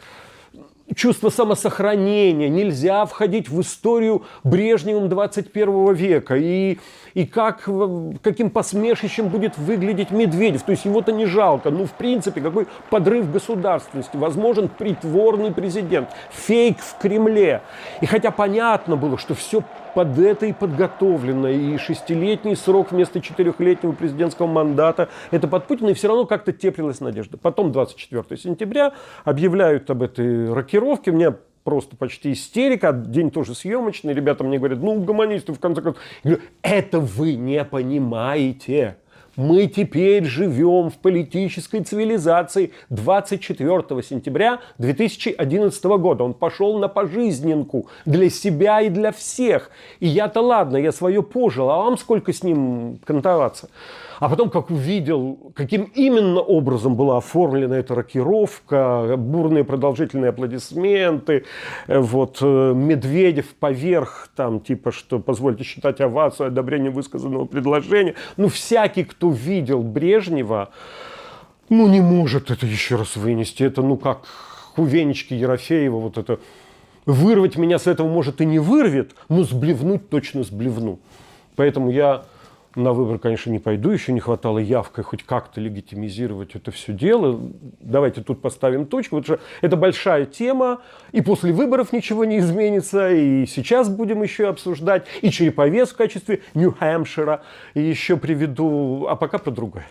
чувство 0.95 1.29
самосохранения, 1.29 2.49
нельзя 2.49 3.05
входить 3.05 3.49
в 3.49 3.61
историю 3.61 4.23
Брежневым 4.43 5.09
21 5.09 5.93
века. 5.93 6.35
И, 6.35 6.79
и 7.13 7.25
как, 7.25 7.67
каким 8.21 8.49
посмешищем 8.49 9.27
будет 9.27 9.57
выглядеть 9.57 10.11
Медведев. 10.11 10.63
То 10.63 10.71
есть 10.71 10.85
его-то 10.85 11.11
не 11.11 11.25
жалко. 11.25 11.69
Ну, 11.69 11.85
в 11.85 11.91
принципе, 11.91 12.41
какой 12.41 12.67
подрыв 12.89 13.31
государственности. 13.31 14.17
Возможен 14.17 14.67
притворный 14.67 15.51
президент. 15.51 16.09
Фейк 16.31 16.79
в 16.79 16.97
Кремле. 16.97 17.61
И 18.01 18.05
хотя 18.05 18.31
понятно 18.31 18.95
было, 18.95 19.17
что 19.17 19.35
все 19.35 19.63
под 19.93 20.17
это 20.17 20.45
и 20.45 20.53
подготовлено. 20.53 21.49
И 21.49 21.77
шестилетний 21.77 22.55
срок 22.55 22.91
вместо 22.91 23.21
четырехлетнего 23.21 23.91
президентского 23.93 24.47
мандата. 24.47 25.09
Это 25.31 25.47
под 25.47 25.67
Путина. 25.67 25.89
И 25.89 25.93
все 25.93 26.07
равно 26.07 26.25
как-то 26.25 26.53
теплилась 26.53 26.99
надежда. 26.99 27.37
Потом 27.37 27.71
24 27.71 28.39
сентября 28.39 28.93
объявляют 29.23 29.89
об 29.89 30.03
этой 30.03 30.53
рокировке. 30.53 31.11
У 31.11 31.15
меня 31.15 31.35
просто 31.63 31.95
почти 31.95 32.33
истерика, 32.33 32.91
день 32.91 33.31
тоже 33.31 33.55
съемочный, 33.55 34.13
ребята 34.13 34.43
мне 34.43 34.57
говорят, 34.57 34.79
ну, 34.79 34.93
угомонись 34.93 35.43
в 35.47 35.59
конце 35.59 35.81
концов. 35.81 36.01
Я 36.23 36.31
говорю, 36.31 36.47
это 36.61 36.99
вы 36.99 37.35
не 37.35 37.63
понимаете. 37.63 38.97
Мы 39.37 39.67
теперь 39.67 40.25
живем 40.25 40.89
в 40.89 40.97
политической 40.97 41.81
цивилизации 41.81 42.73
24 42.89 44.03
сентября 44.03 44.59
2011 44.77 45.83
года. 45.85 46.25
Он 46.25 46.33
пошел 46.33 46.77
на 46.79 46.89
пожизненку 46.89 47.87
для 48.05 48.29
себя 48.29 48.81
и 48.81 48.89
для 48.89 49.13
всех. 49.13 49.71
И 50.01 50.07
я-то 50.07 50.41
ладно, 50.41 50.75
я 50.75 50.91
свое 50.91 51.23
пожил, 51.23 51.69
а 51.69 51.77
вам 51.77 51.97
сколько 51.97 52.33
с 52.33 52.43
ним 52.43 52.99
кантоваться? 53.05 53.69
А 54.21 54.29
потом, 54.29 54.51
как 54.51 54.69
увидел, 54.69 55.51
каким 55.55 55.85
именно 55.95 56.41
образом 56.41 56.95
была 56.95 57.17
оформлена 57.17 57.79
эта 57.79 57.95
рокировка, 57.95 59.15
бурные 59.17 59.63
продолжительные 59.63 60.29
аплодисменты, 60.29 61.45
э, 61.87 61.97
вот 61.97 62.37
э, 62.39 62.73
Медведев 62.75 63.47
поверх, 63.55 64.29
там, 64.35 64.59
типа, 64.59 64.91
что 64.91 65.17
позвольте 65.17 65.63
считать 65.63 66.01
овацию, 66.01 66.49
одобрение 66.49 66.91
высказанного 66.91 67.45
предложения. 67.45 68.13
Ну, 68.37 68.49
всякий, 68.49 69.05
кто 69.05 69.31
видел 69.31 69.81
Брежнева, 69.81 70.69
ну, 71.69 71.87
не 71.87 72.01
может 72.01 72.51
это 72.51 72.67
еще 72.67 72.97
раз 72.97 73.15
вынести. 73.15 73.63
Это, 73.63 73.81
ну, 73.81 73.97
как 73.97 74.27
у 74.77 74.83
Венечки 74.83 75.33
Ерофеева, 75.33 75.97
вот 75.97 76.19
это 76.19 76.39
вырвать 77.07 77.57
меня 77.57 77.79
с 77.79 77.87
этого, 77.87 78.07
может, 78.07 78.39
и 78.39 78.45
не 78.45 78.59
вырвет, 78.59 79.15
но 79.29 79.41
сблевнуть 79.41 80.09
точно 80.09 80.43
сблевну. 80.43 80.99
Поэтому 81.55 81.89
я 81.89 82.23
на 82.75 82.93
выбор, 82.93 83.19
конечно, 83.19 83.51
не 83.51 83.59
пойду, 83.59 83.89
еще 83.89 84.13
не 84.13 84.19
хватало 84.19 84.59
явкой 84.59 85.03
хоть 85.03 85.23
как-то 85.23 85.59
легитимизировать 85.59 86.55
это 86.55 86.71
все 86.71 86.93
дело. 86.93 87.39
Давайте 87.79 88.21
тут 88.21 88.41
поставим 88.41 88.85
точку. 88.85 89.17
Вот 89.17 89.39
это 89.61 89.75
большая 89.75 90.25
тема, 90.25 90.81
и 91.11 91.21
после 91.21 91.53
выборов 91.53 91.93
ничего 91.93 92.25
не 92.25 92.39
изменится, 92.39 93.11
и 93.11 93.45
сейчас 93.45 93.89
будем 93.89 94.23
еще 94.23 94.47
обсуждать, 94.47 95.05
и 95.21 95.29
Череповец 95.29 95.89
в 95.89 95.95
качестве 95.95 96.41
Нью-Хэмпшира 96.53 97.41
еще 97.75 98.17
приведу, 98.17 99.07
а 99.07 99.15
пока 99.15 99.37
про 99.37 99.51
другое. 99.51 99.87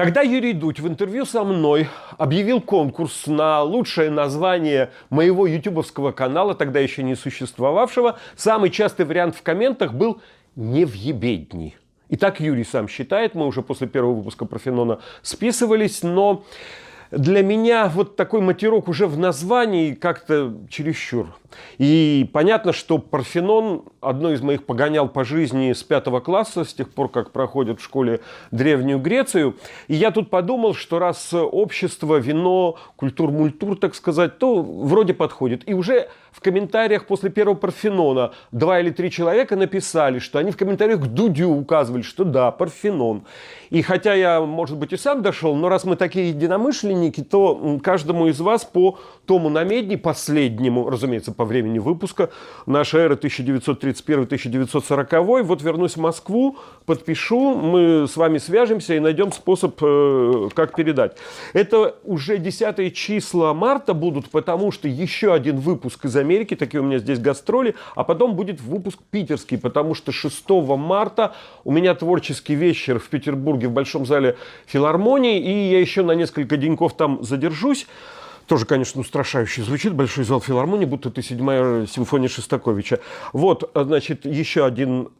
Когда 0.00 0.22
Юрий 0.22 0.54
Дудь 0.54 0.80
в 0.80 0.88
интервью 0.88 1.26
со 1.26 1.44
мной 1.44 1.86
объявил 2.16 2.62
конкурс 2.62 3.26
на 3.26 3.62
лучшее 3.62 4.08
название 4.08 4.92
моего 5.10 5.46
ютубовского 5.46 6.10
канала, 6.10 6.54
тогда 6.54 6.80
еще 6.80 7.02
не 7.02 7.14
существовавшего, 7.14 8.18
самый 8.34 8.70
частый 8.70 9.04
вариант 9.04 9.36
в 9.36 9.42
комментах 9.42 9.92
был 9.92 10.22
«не 10.56 10.86
въебедни». 10.86 11.76
И 12.08 12.16
так 12.16 12.40
Юрий 12.40 12.64
сам 12.64 12.88
считает, 12.88 13.34
мы 13.34 13.46
уже 13.46 13.60
после 13.60 13.88
первого 13.88 14.14
выпуска 14.14 14.46
Профенона 14.46 15.00
списывались, 15.20 16.02
но 16.02 16.44
для 17.10 17.42
меня 17.42 17.88
вот 17.88 18.16
такой 18.16 18.40
матерок 18.40 18.88
уже 18.88 19.06
в 19.06 19.18
названии 19.18 19.94
как-то 19.94 20.54
чересчур. 20.68 21.26
И 21.78 22.28
понятно, 22.32 22.72
что 22.72 22.98
Парфенон 22.98 23.82
одно 24.00 24.32
из 24.32 24.40
моих 24.40 24.64
погонял 24.64 25.08
по 25.08 25.24
жизни 25.24 25.72
с 25.72 25.82
пятого 25.82 26.20
класса, 26.20 26.64
с 26.64 26.72
тех 26.72 26.92
пор, 26.92 27.08
как 27.08 27.32
проходят 27.32 27.80
в 27.80 27.84
школе 27.84 28.20
Древнюю 28.52 29.00
Грецию. 29.00 29.56
И 29.88 29.94
я 29.94 30.12
тут 30.12 30.30
подумал, 30.30 30.74
что 30.74 30.98
раз 30.98 31.32
общество, 31.32 32.16
вино, 32.16 32.76
культур-мультур, 32.96 33.76
так 33.76 33.94
сказать, 33.94 34.38
то 34.38 34.62
вроде 34.62 35.14
подходит. 35.14 35.68
И 35.68 35.74
уже 35.74 36.08
в 36.32 36.40
комментариях 36.40 37.06
после 37.06 37.30
первого 37.30 37.56
Парфенона 37.56 38.32
два 38.52 38.80
или 38.80 38.90
три 38.90 39.10
человека 39.10 39.56
написали, 39.56 40.18
что 40.18 40.38
они 40.38 40.50
в 40.50 40.56
комментариях 40.56 41.00
к 41.00 41.06
Дудю 41.06 41.48
указывали, 41.48 42.02
что 42.02 42.24
да, 42.24 42.50
Парфенон. 42.50 43.24
И 43.70 43.82
хотя 43.82 44.14
я, 44.14 44.40
может 44.40 44.76
быть, 44.76 44.92
и 44.92 44.96
сам 44.96 45.22
дошел, 45.22 45.54
но 45.54 45.68
раз 45.68 45.84
мы 45.84 45.94
такие 45.96 46.30
единомышленники, 46.30 47.22
то 47.22 47.78
каждому 47.82 48.26
из 48.26 48.40
вас 48.40 48.64
по 48.64 48.98
тому 49.26 49.48
намедни, 49.48 49.94
последнему, 49.96 50.90
разумеется, 50.90 51.32
по 51.32 51.44
времени 51.44 51.78
выпуска, 51.78 52.30
наша 52.66 52.98
эра 52.98 53.14
1931-1940, 53.14 55.42
вот 55.42 55.62
вернусь 55.62 55.96
в 55.96 56.00
Москву, 56.00 56.58
подпишу, 56.84 57.54
мы 57.54 58.08
с 58.08 58.16
вами 58.16 58.38
свяжемся 58.38 58.94
и 58.94 58.98
найдем 58.98 59.30
способ, 59.32 59.76
э, 59.80 60.48
как 60.54 60.74
передать. 60.74 61.16
Это 61.52 61.94
уже 62.04 62.38
десятые 62.38 62.90
числа 62.90 63.54
марта 63.54 63.94
будут, 63.94 64.30
потому 64.30 64.72
что 64.72 64.88
еще 64.88 65.32
один 65.32 65.58
выпуск 65.58 66.06
из 66.06 66.16
Америки, 66.20 66.54
такие 66.54 66.80
у 66.80 66.84
меня 66.84 66.98
здесь 66.98 67.18
гастроли, 67.18 67.74
а 67.94 68.04
потом 68.04 68.34
будет 68.34 68.60
выпуск 68.60 68.98
питерский, 69.10 69.58
потому 69.58 69.94
что 69.94 70.12
6 70.12 70.48
марта 70.76 71.34
у 71.64 71.72
меня 71.72 71.94
творческий 71.94 72.54
вечер 72.54 72.98
в 72.98 73.08
Петербурге 73.08 73.68
в 73.68 73.72
Большом 73.72 74.06
зале 74.06 74.36
филармонии, 74.66 75.38
и 75.38 75.70
я 75.70 75.80
еще 75.80 76.02
на 76.02 76.12
несколько 76.12 76.56
деньков 76.56 76.96
там 76.96 77.22
задержусь. 77.22 77.86
Тоже, 78.46 78.66
конечно, 78.66 79.00
устрашающе 79.00 79.62
звучит, 79.62 79.94
большой 79.94 80.24
зал 80.24 80.40
филармонии, 80.40 80.84
будто 80.84 81.08
это 81.08 81.22
седьмая 81.22 81.86
симфония 81.86 82.28
Шостаковича. 82.28 82.98
Вот, 83.32 83.70
значит, 83.74 84.24
еще 84.26 84.64
один 84.64 85.10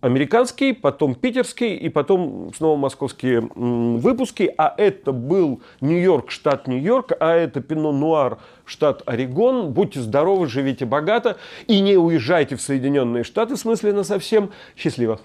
американский, 0.00 0.72
потом 0.72 1.14
питерский 1.14 1.74
и 1.74 1.88
потом 1.88 2.52
снова 2.54 2.76
московские 2.76 3.40
выпуски. 3.40 4.52
А 4.56 4.74
это 4.76 5.12
был 5.12 5.60
Нью-Йорк, 5.80 6.30
штат 6.30 6.66
Нью-Йорк, 6.68 7.12
а 7.18 7.34
это 7.34 7.60
Пино 7.60 7.92
Нуар, 7.92 8.38
штат 8.64 9.02
Орегон. 9.06 9.72
Будьте 9.72 10.00
здоровы, 10.00 10.46
живите 10.46 10.84
богато 10.84 11.36
и 11.66 11.80
не 11.80 11.96
уезжайте 11.96 12.56
в 12.56 12.62
Соединенные 12.62 13.24
Штаты, 13.24 13.56
в 13.56 13.58
смысле 13.58 13.92
на 13.92 14.04
совсем. 14.04 14.50
Счастливо. 14.76 15.20